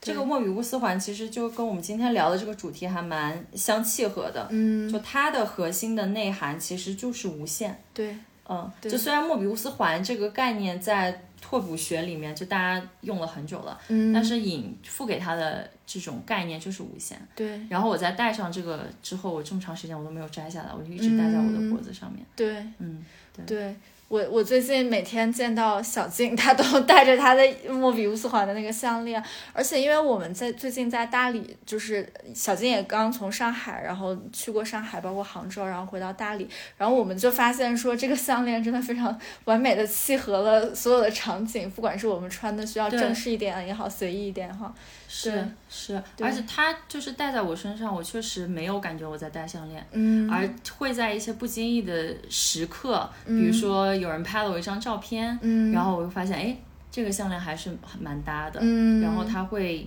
[0.00, 4.48] 这个莫比乌斯环其实就跟我们今天聊的这个主题还蛮相契合的。
[4.50, 4.90] 嗯。
[4.90, 7.80] 就它的核心的内涵其实就是无限。
[7.94, 8.16] 对
[8.50, 17.16] 嗯，对就虽然莫比乌斯环这个概念在拓扑学里面就大家用了很久了，嗯但是隐赋给它的这种概念就是无限。
[17.36, 22.26] 对然后我在戴上这个之后，我这么长时间我都没有摘下来，我就一直戴在我的脖子上面。
[22.34, 23.04] 对嗯，
[23.46, 23.74] 对。
[24.10, 32.04] 我我最近每天见到小静，她都 带着她的莫比乌斯环的那个项链，而且因为我们在最近在大理，就是
[32.34, 44.74] 小静也刚从上海，然后去过上海，包括杭州，然后回到大理，然后我们就发现说这个项链真的非常完美的契合了所有的场景，不管是我们穿的需要正式一点也好，随意一点也好，
[45.12, 50.48] 是是，而且它就是戴在我身上，我确实没有感觉我在戴项链，嗯而
[50.78, 56.56] 会在一些不经意的时刻，比如说有人拍了我一张照片，嗯然后我会发现，哎，
[56.92, 59.84] 这个项链还是蛮搭的，嗯然后它会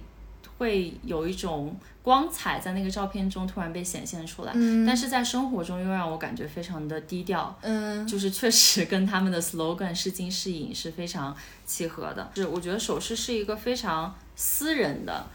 [0.58, 11.36] 会有一种光彩在那个照片中突然被显现出来，嗯但是在生活中又让我感觉非常的低调，嗯就是确实跟他们的 slogan 是金是银是非常
[11.66, 12.30] 契合的。
[12.36, 15.26] 是我觉得首饰是一个非常私人的，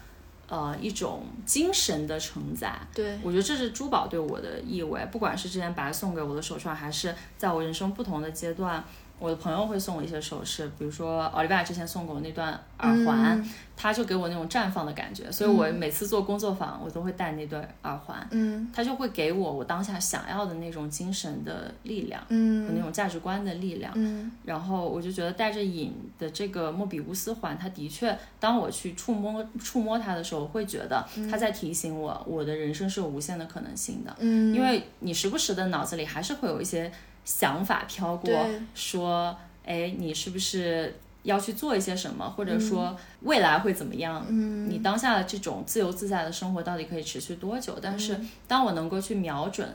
[0.47, 2.79] 呃，一种精神的承载。
[2.93, 8.83] 对我觉得这是珠宝对我的意味，不管是之前白送给我的手串，还是在我人生不同的阶段，
[9.19, 13.49] 我的朋友会送我一些首饰，比如说奥利维亚之前送给我那段耳环，嗯
[13.81, 22.19] 它就给我那种绽放的感觉，所以我每次做工作坊，我都会戴那对耳环，嗯它就会给我我当下想要的那种精神的力量。
[22.21, 34.13] 和嗯那种价值观的力量，嗯然后我就觉得带着隐的这个莫比乌斯环，它的确，当我去触摸触摸它的时候，我会觉得它在提醒我，我的人生是有无限的可能性的。
[34.19, 36.91] 嗯，因为你时不时的脑子里还是会有一些
[37.29, 38.31] 想法飘过，
[38.73, 44.25] 说，哎，你是不是要去做一些什么，或者说未来会怎么样？
[44.27, 44.67] 嗯。
[44.67, 47.77] 你当下的这种自由自在的生活到底可以持续多久？
[47.79, 48.29] 但是嗯。
[48.47, 49.69] 当我能够去瞄准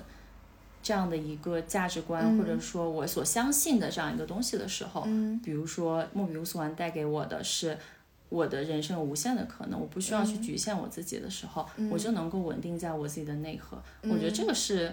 [0.83, 5.41] 这样的一个价值观，嗯或者说我所相信的这样一个东西的时候，嗯。
[5.45, 7.79] 比如说莫比乌斯环带给我的是。
[8.31, 10.27] 我的人生有无限的可能，我不需要嗯。
[10.27, 13.81] 去局限我自己的时候，我就能够稳定在我自己的内核。
[14.03, 14.93] 嗯我觉得这个是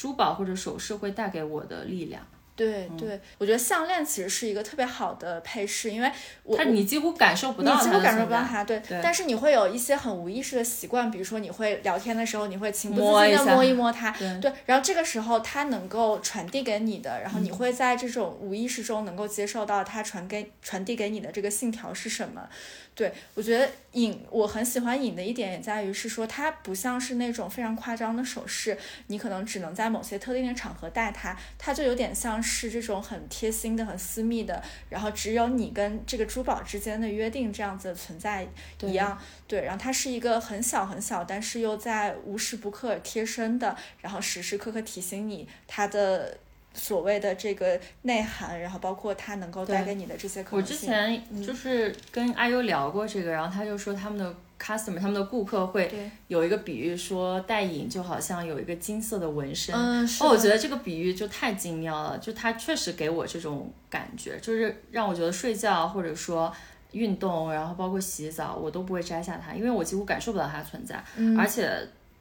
[0.00, 2.26] 珠宝或者首饰会带给我的力量。
[2.56, 6.10] 对对，我觉得项链其实是一个特别好的配饰，因为
[6.42, 22.46] 我它你几乎感受不到你几乎感受不到它，对，对但是你会有一些很无意识的习惯，比如说你会聊天的时候，你会情不自禁的摸一摸它，对对，然后这个时候它能够传递给你的，然后嗯你会在这种无意识中能够接受到它传给传递给你的这个信条是什么。
[22.94, 28.76] 对我觉得隐，我很喜欢隐的一点也在于是说，它不像是那种非常夸张的首饰，
[29.06, 38.46] 你可能只能在某些特定的场合戴它，它就有点像是这种很贴心的、很私密的，然后只有你跟这个珠宝之间的约定这样子的存在
[38.82, 39.18] 一样。
[39.48, 46.36] 对，然后它是一个很小很小，但是又在无时不刻贴身的，然后时时刻刻提醒你它的。
[46.72, 50.78] 所谓的这个内涵，然后包括它能够带给你的这些可我能性。
[50.78, 59.74] 之前就是跟阿优聊过这个，然后他就说他们的 customer，他们的顾客会，有一个比喻说戴隐就好像有一个金色的纹身。
[59.74, 66.52] 嗯，是哦，我觉得这个比喻就太精妙了，就它确实给我这种感觉，就是让我觉得睡觉或者说
[66.92, 71.68] 运动，然后包括洗澡，我都不会摘下它，因为我几乎感受不到它存在，嗯而且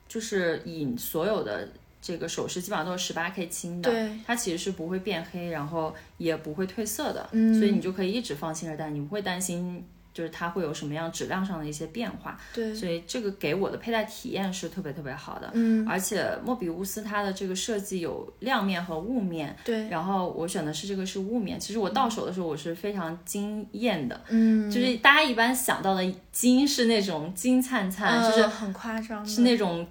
[0.07, 1.67] 就是隐所有的
[2.01, 9.83] 这个首饰基本上都是十八 K 金的，对它其实是不会变黑，然后也不会褪色的，嗯所以你就可以一直放心的戴，你不会担心。
[10.11, 15.49] 就是它会有什么样质量上的一些变化，对，所以这个给我的佩戴体验是特别特别好的。
[15.53, 21.57] 嗯，而且莫比乌斯它的这个设计有亮面和雾面，对，然后我选的是这个是雾面。
[21.57, 29.87] 其实我到手的时候我是非常惊艳的，嗯，就是大家一般想到的金是那种金灿灿，嗯就是很夸张，是那种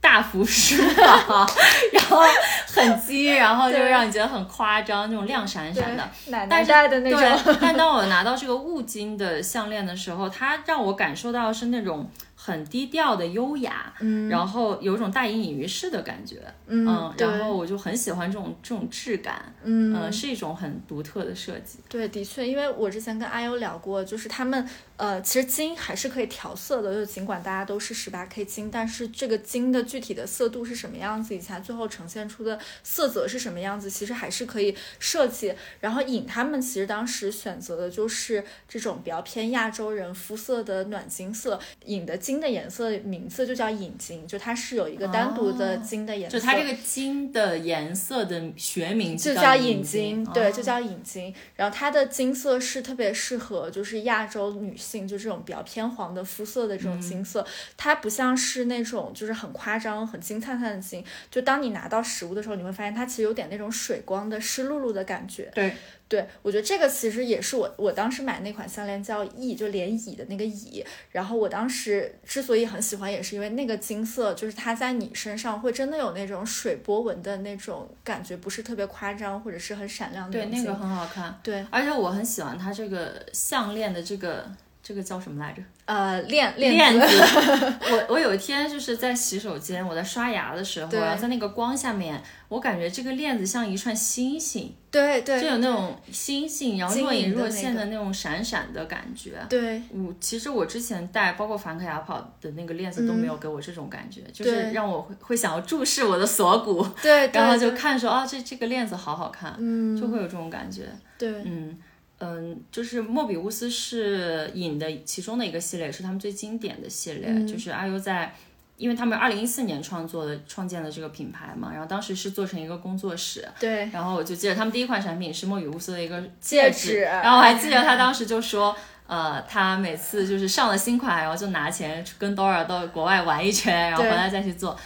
[0.00, 1.48] 大幅舒放，
[1.92, 2.20] 然后
[2.66, 6.08] 很金，然后就让你觉得很夸张，那种亮闪闪的。
[6.28, 17.26] 奶奶的那种，对，但当我拿到这个雾金的项链的时候，它让我感受到是那种很低调的优雅，嗯，然后有一种大隐隐于市的感觉，嗯对。
[17.26, 21.80] 然后我就很喜欢这种这种质感，嗯、呃，是一种很独特的设计。
[21.88, 35.54] 对，的确，因为我之前跟阿优聊过，就是他们呃，其实金还是可以调色的，就尽管大家都是十八 K 金，但是这个金的具体的色度是什么样子，以及它最后呈现出的色泽是什么样子，其实还是可以设计。
[35.80, 46.38] 然后尹他们其实当时选择的就是这种比较偏亚洲人肤色的暖金色，尹的金的颜色名字就叫尹金，就它是有一个单独的哦金的颜色。
[46.38, 51.34] 就它这个金的颜色的学名就叫叫引金，金，对，哦就叫引金。
[51.54, 57.46] 然后它的金色是特别适合就是亚洲女性，就这种比较偏黄的肤色的这种金色。
[57.76, 61.04] 它不像是那种就是很夸张、很金灿灿的金。
[61.30, 65.50] 就当你拿到实物的时候，你会发现它其实有点那种水光的湿漉漉的感觉。
[65.54, 65.74] 对，
[66.08, 70.84] 对，我觉得这个其实也是我我当时买那款项链叫乙，就连乙的那个乙。
[71.10, 80.46] 然后我当时之所以很喜欢，也是因为那个金色，就是它在你身上会真的有那种水波纹的那种感觉，不是特别夸张或者是很闪亮的对。
[80.46, 81.38] 那个很好看。
[81.42, 84.48] 对，而且我很喜欢它这个项链的这个
[84.86, 85.60] 这个叫什么来着？
[85.86, 87.74] 呃链链子，子。
[87.90, 99.32] 我我有一天就是在洗手间，我在刷牙的时候，然后在那个光下面，我感觉这个链子像一串星星，对对，就有那种星星，然后若隐若现的那种闪闪的感觉。
[99.48, 110.84] 对我其实我之前戴，包括梵克雅宝的那个链子都没有给我这种感觉，就是让我会会想要注视我的锁骨，对， 然后就看说啊，这这个链子好好看，嗯，就会有这种感觉。
[111.18, 111.76] 对嗯
[112.18, 117.46] 嗯，就是莫比乌斯是影的其中的一个系列，是他们最经典的系列，嗯。
[117.46, 118.34] 就是阿优在。
[118.78, 123.88] 因为他们二零一四年创作的创建的这个品牌嘛，然后当时是做成一个工作室，对。
[123.90, 134.78] 然后我就记得他们第一款产品是莫比乌斯的一个戒指，指然后我还记得他当时就说，呃，他每次就是上了新款，然后就拿钱跟 Dora 到国外玩一圈，然后回来再去做，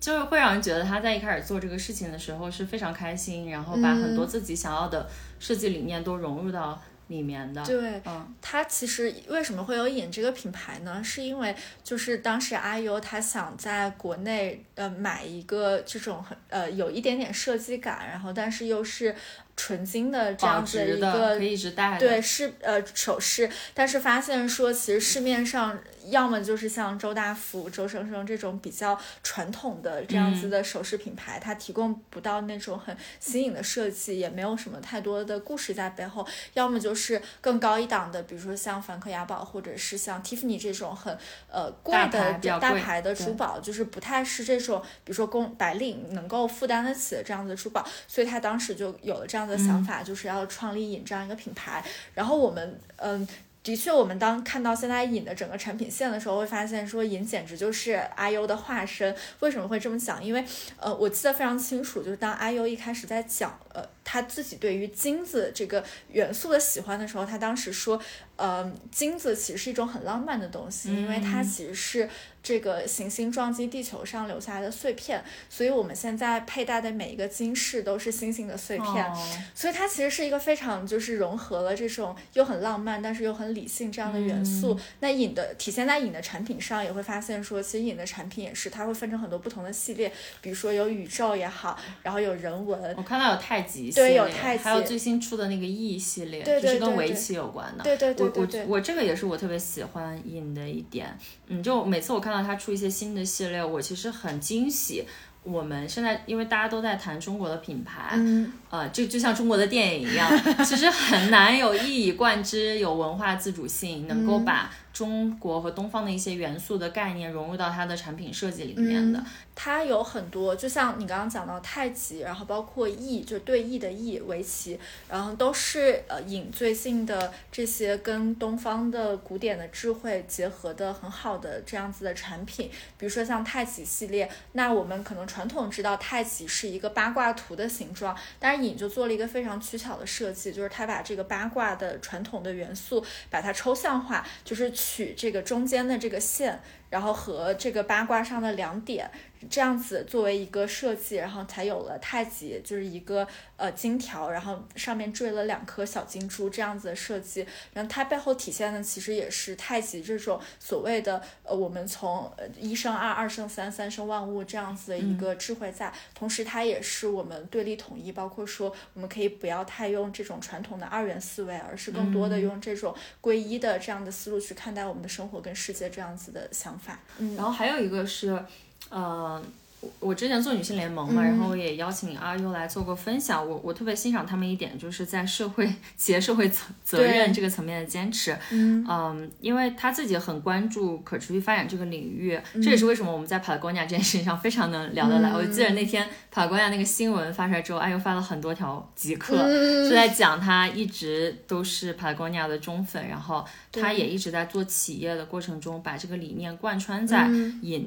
[0.00, 4.16] 就是会让人觉得他在一开始做这个事情的时候是非常开心，然后把很嗯。
[4.16, 5.06] 多自己想要的
[5.38, 7.64] 设计理念都融入到里面的。
[7.64, 11.02] 对，嗯，它其实为什么会有引这个品牌呢？
[11.04, 19.14] 是因为就是当时阿优他想在国内呃买一个这种很呃有一点点设计感，然后但是又是
[19.56, 21.98] 纯金的这样子的一个可以一直戴的。
[21.98, 25.78] 对，是呃首饰，但是发现说，其实市面上
[26.10, 30.36] 要么就是像周大福、周生生这种比较传统的这样嗯。
[30.36, 41.16] 子的首饰品牌，它提供不到那种很新颖的设计，也没有什么太多的故事在背后，要么就是更高一档的，比如说像梵克雅宝或者是像 Tiffany 这种很
[41.50, 51.84] 呃贵的大牌的珠宝，就是不太是这种比如说公白领能够负担得起的这样子的珠宝，所以他当时就有了这样的想法，就是要创立尹这样一个品牌。
[52.14, 53.26] 然后我们嗯。
[53.66, 59.12] 的确，我们当看到现在尹的整个产品线的时候，会发现说尹简直就是阿 U 的化身。
[59.40, 60.24] 为什么会这么讲？
[60.24, 60.44] 因为
[60.78, 68.00] 呃，我记得非常清楚，就是当阿 U 一开始在讲呃他自己对于金子这个元素的喜欢的时候，他当时说，
[68.36, 72.08] 呃，金子其实是一种很浪漫的东西，因为它其实是
[72.46, 75.20] 这个行星撞击地球上留下来的碎片，
[75.50, 79.04] 所以我们现在佩戴的每一个金饰都是星星的碎片。
[79.04, 84.74] 哦所以它其实是一个非常就是融合了这种又很浪漫，但是又很理性这样的元素。
[84.74, 97.82] 嗯那影的体现在影的产品上，也会发现说，其实影的产品也是它会分成很多不同的系列，比如说有宇宙也好，然后有人文，我看到有太极系对列，有太极还有最新出的那个 E 系列，对对就是跟对对围棋有关的。
[97.82, 101.16] 对对对对对我我我这个也是我特别喜欢影的一点，
[101.46, 105.04] 嗯，就每次我看到他出一些新的系列，我其实很惊喜。
[105.42, 110.28] 我们现在因为大家都在谈中国的品牌，嗯，呃，就就像中国的电影一样，
[110.64, 119.22] 其实很难有一以贯之、有文化自主性，能嗯够把中国和东方的一些元素的概念融入到它的产品设计里面的。
[119.54, 132.70] 它有很多，就像你刚刚讲到太极，然后包括易，就对弈的弈，围棋，然后都是呃引最近的这些跟东方的古典的智慧结合的很好的这样子的产品。
[132.96, 146.60] 比如说像太极系列，那我们可能传统知道太极是一个八卦图的形状，但是引就做了一个非常取巧的设计，就是它把这个八卦的传统的元素把它抽象化，就是取这个中间的这个线。
[146.90, 149.10] 然后和这个八卦上的两点。
[149.48, 153.26] 这样子作为一个设计，然后才有了太极，就是一个
[153.56, 157.46] 呃金条，然后上面缀了两颗小金珠这样子的设计。
[157.72, 165.92] 然后它背后体现的其实也是太极这种所谓的呃我们从呃一生二，二生三，三生万物这样子的一个智慧在。
[166.14, 176.98] 同时它也是我们对立统一，包括说我们可以不要太用这种传统的二元思维，而是更多的用这种归一的这样的思路去看待我们的生活跟世界这样子的想法。
[177.18, 178.42] 嗯，然后还有一个是。
[178.90, 179.42] 呃，
[179.80, 183.46] 我我之前做女性联盟嘛，然后我也邀请阿优来做过分享。
[183.46, 188.36] 我我特别欣赏他们一点，就是在社会 企业社会责责任这个层面的坚持。
[188.50, 195.30] 嗯，因为他自己很关注可持续发展这个领域，这也是为什么我们在 Patagonia 这件事情上非常能聊得来。
[195.30, 199.36] 我记得那天 Patagonia 那个新闻发出来之后，阿优发了很多条极客，
[199.84, 207.28] 就在讲他一直都是 Patagonia 的忠粉，然后他也一直在做企业的过程中，把这个理念贯穿在
[207.60, 207.86] 引。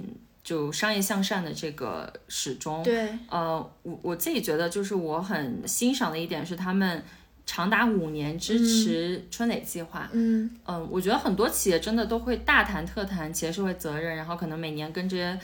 [0.49, 7.03] 就商业向善的这个始终，对，呃，我我自己觉得就是我很欣赏的一点是他们
[7.45, 10.49] 长达五年支持春蕾计划，嗯。
[10.65, 15.39] 嗯，我觉得很多企业真的都会大谈特谈企业社会责任，然后可能每年跟这些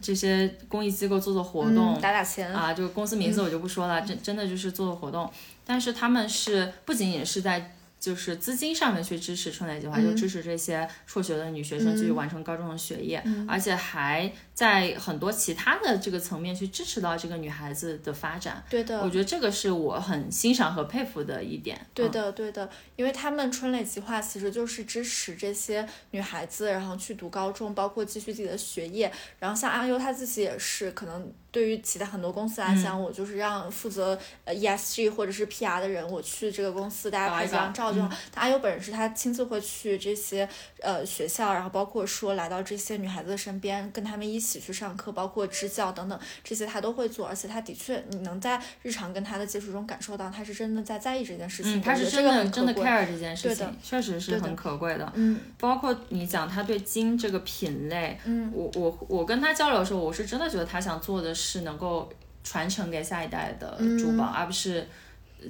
[0.00, 5.30] 这些公益机构做做活动，打打钱啊，就公司名字我就不说了，真真的就是做做活动，
[5.66, 7.73] 但是他们是不仅仅是在。
[8.04, 18.62] 就是资金上面去支持春蕾计划，就支持这些辍学的女学生继续完成高中的学业，而且还在很多其他的这个层面去支持到这个女孩子的发展。
[18.70, 21.84] 对的，我觉得这个是我很欣赏和佩服的一点。
[21.92, 29.12] 对的，对的，因为他们春蕾计划其实就是支持这些女孩子，然后去读高中，包括继续自己的学业。
[29.40, 31.32] 然后像阿优她自己也是可能。
[31.54, 38.10] 对于其他很多公司来讲，我就是让负责呃 ESG 或者是 PR 的人，我去这个公司，大家拍几张照就好。
[38.32, 40.48] 但阿优本人是，他亲自会去这些
[40.80, 47.26] 呃学校，然后包括说来到这些女孩子的身边，跟他们一起去上课，包括支教等等，这些他都会做。
[47.26, 51.78] 而且他的确，你能在日常跟他的接触中感受到，他是真的在在意这件事情。
[51.78, 55.10] 嗯，他是真的真的 care 这件事情，确实是很可贵的。
[55.14, 61.54] 嗯，包括你讲他对金这个品类，嗯，我我我跟他交流的时候，我是真的觉得他想做的是。
[61.54, 62.12] 是能够
[62.42, 64.88] 传承给下一代的珠宝，而不是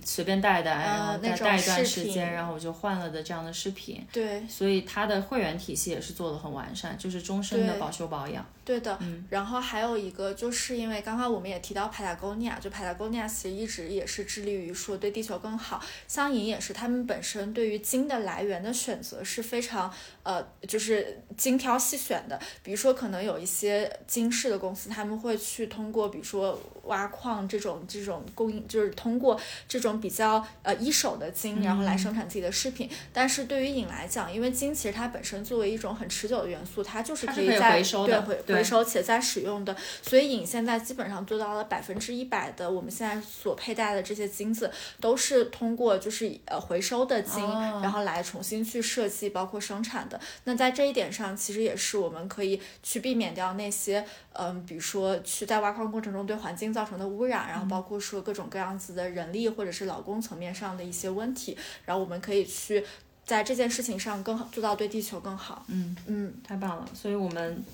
[0.04, 4.04] 随便戴戴，然后再戴一段时间，然后我就换了的这样的饰品。
[4.12, 8.44] 对，所以它的会员体系也是做的很完善，就是终身的保修保养。
[8.64, 8.98] 对的，
[9.28, 15.84] 然后还有一个，就是因为刚刚我们也提到 Patagonia，就 Patagonia 其实一直也是致力于说对地球更好。
[16.08, 19.92] 香银也是，他们本身对于金的来源的选择是非常
[20.22, 22.40] 呃，就是精挑细选的。
[22.62, 29.38] 比如说，可能有一些金饰的公司，他们会去通过，比如说挖矿这种这种供应，就是通过
[29.68, 32.88] 这种比较呃一手的金，然后来生产自己的饰品。
[33.12, 38.54] 但是对于银来讲，因为金其实它本身作为一种很持久的元素，它就是可以在对回。
[38.54, 44.70] 回收且再使用的，所以银现在基本上做到了百分之一百的，我们现在所佩戴的这些金子
[45.00, 47.42] 都是通过就是呃回收的金，
[47.82, 50.20] 然后来重新去设计包括生产的。
[50.44, 54.04] 那在这一点上，其实也是我们可以去避免掉那些
[54.34, 62.84] 嗯，比如说去在挖矿过程中对环境造成的污染，然后包括说各种各样子的人力或者是老公层面上的一些问题，然后我们可以去
[63.26, 65.66] 在这件事情上更好做到对地球更好。
[65.66, 67.64] 嗯嗯，太棒了，所以我们。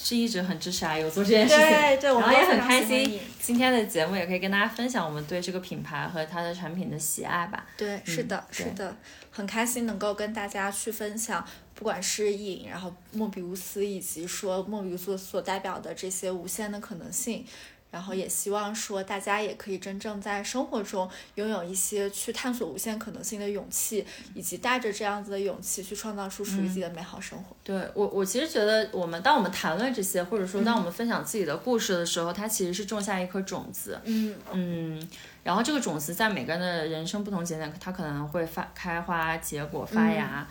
[0.00, 3.18] 是一直很支持阿尤做这件事情，对对， 我们也很开心。
[3.40, 7.66] 今天的节目也可以跟大家分享我们对这个品牌和它的产品的喜爱吧。
[7.76, 8.94] 对，是的，是的，
[9.32, 11.44] 很开心能够跟大家去分享，
[11.74, 17.44] 不管是影，然后莫比乌斯，以及说莫比乌斯所代表的这些无限的可能性。
[17.90, 27.56] 然后也希望说，大家也可以真正在生活中拥有一些去探索无限可能性的勇气，以及带着这样子的勇气去创造出属于自己的美好生活。
[27.64, 33.98] 对我，我其实觉得，我们当我们谈论这些，或者说当我们分享自己的故事的时候，它其实是种下一颗种子。
[34.04, 35.08] 嗯嗯，
[35.42, 40.46] 然后这个种子在每个人的人生不同节点，它可能会发开花、结果、发芽。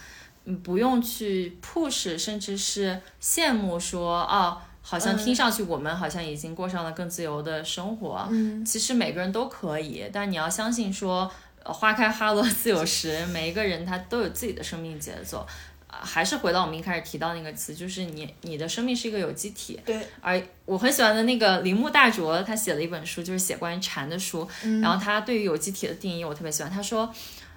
[0.46, 4.60] 嗯，不用去 push，甚至是羡慕说哦。
[4.90, 11.30] 好像听上去我们好像已经过上了更自由的生活，嗯，其实每个人都可以，但你要相信说，
[11.66, 15.46] 花开花落自有时， 每一个人他都有自己的生命节奏，
[15.88, 24.80] 啊，还是回到我们一开始提到那个词，就是你你的生命是一个有机体，对，而我很喜欢的那个铃木大拙，他写了一本书，就是写关于禅的书，嗯。
[24.80, 27.14] 然后他对于有机体的定义我特别喜欢，他说，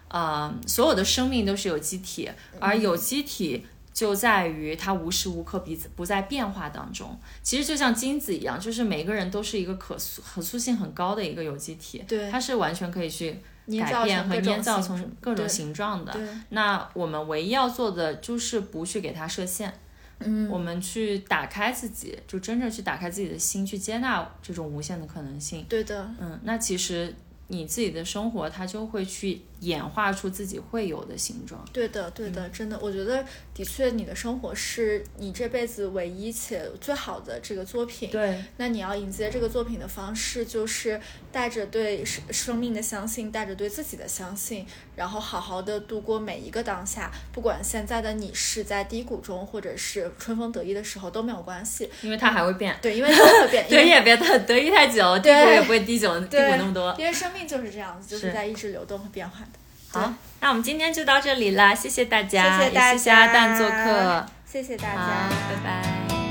[0.08, 2.28] 啊，所有的生命都是有机体，
[2.58, 3.64] 而有机体。
[4.00, 7.14] 就在于它无时无刻彼此不在变化当中。
[7.42, 13.38] 其实就像精子一样，就是每个人都是一个可塑可塑性很高的一个有机体，对，它是完全可以去
[13.78, 16.18] 改变和捏造成各种形状的。
[16.48, 19.70] 那我们唯一要做的就是不去给它设限，
[20.20, 25.66] 嗯，我们去打开自己，就真正去打开自己的心，去接纳这种无限的可能性。
[25.68, 27.14] 对的，嗯，那其实
[27.48, 29.42] 你自己的生活，它就会去。
[29.60, 31.64] 演化出自己会有的形状。
[31.72, 33.24] 对的，对的，真的，我觉得
[33.54, 38.10] 的确，你的生活是你这辈子唯一且最好的这个作品。
[38.10, 41.00] 对，那你要迎接这个作品的方式，就是
[41.30, 44.66] 带着对生生命的相信，带着对自己的相信，
[44.96, 47.10] 然后好好的度过每一个当下。
[47.32, 52.74] 不管现在的你是在低谷中，或者是春风得意的时候，都没有关系，因为它还会变。
[52.80, 53.68] 对，因为它会变。
[53.70, 56.94] 得意也别太得意太久，低谷也不会低久，低谷那么多。
[56.98, 59.44] 因为生命就是这样子，就是在一直流动和变化。
[59.92, 66.29] 好，那我们今天就到这里啦，谢谢大家，谢谢大家，阿蛋做客，谢谢大家，拜拜。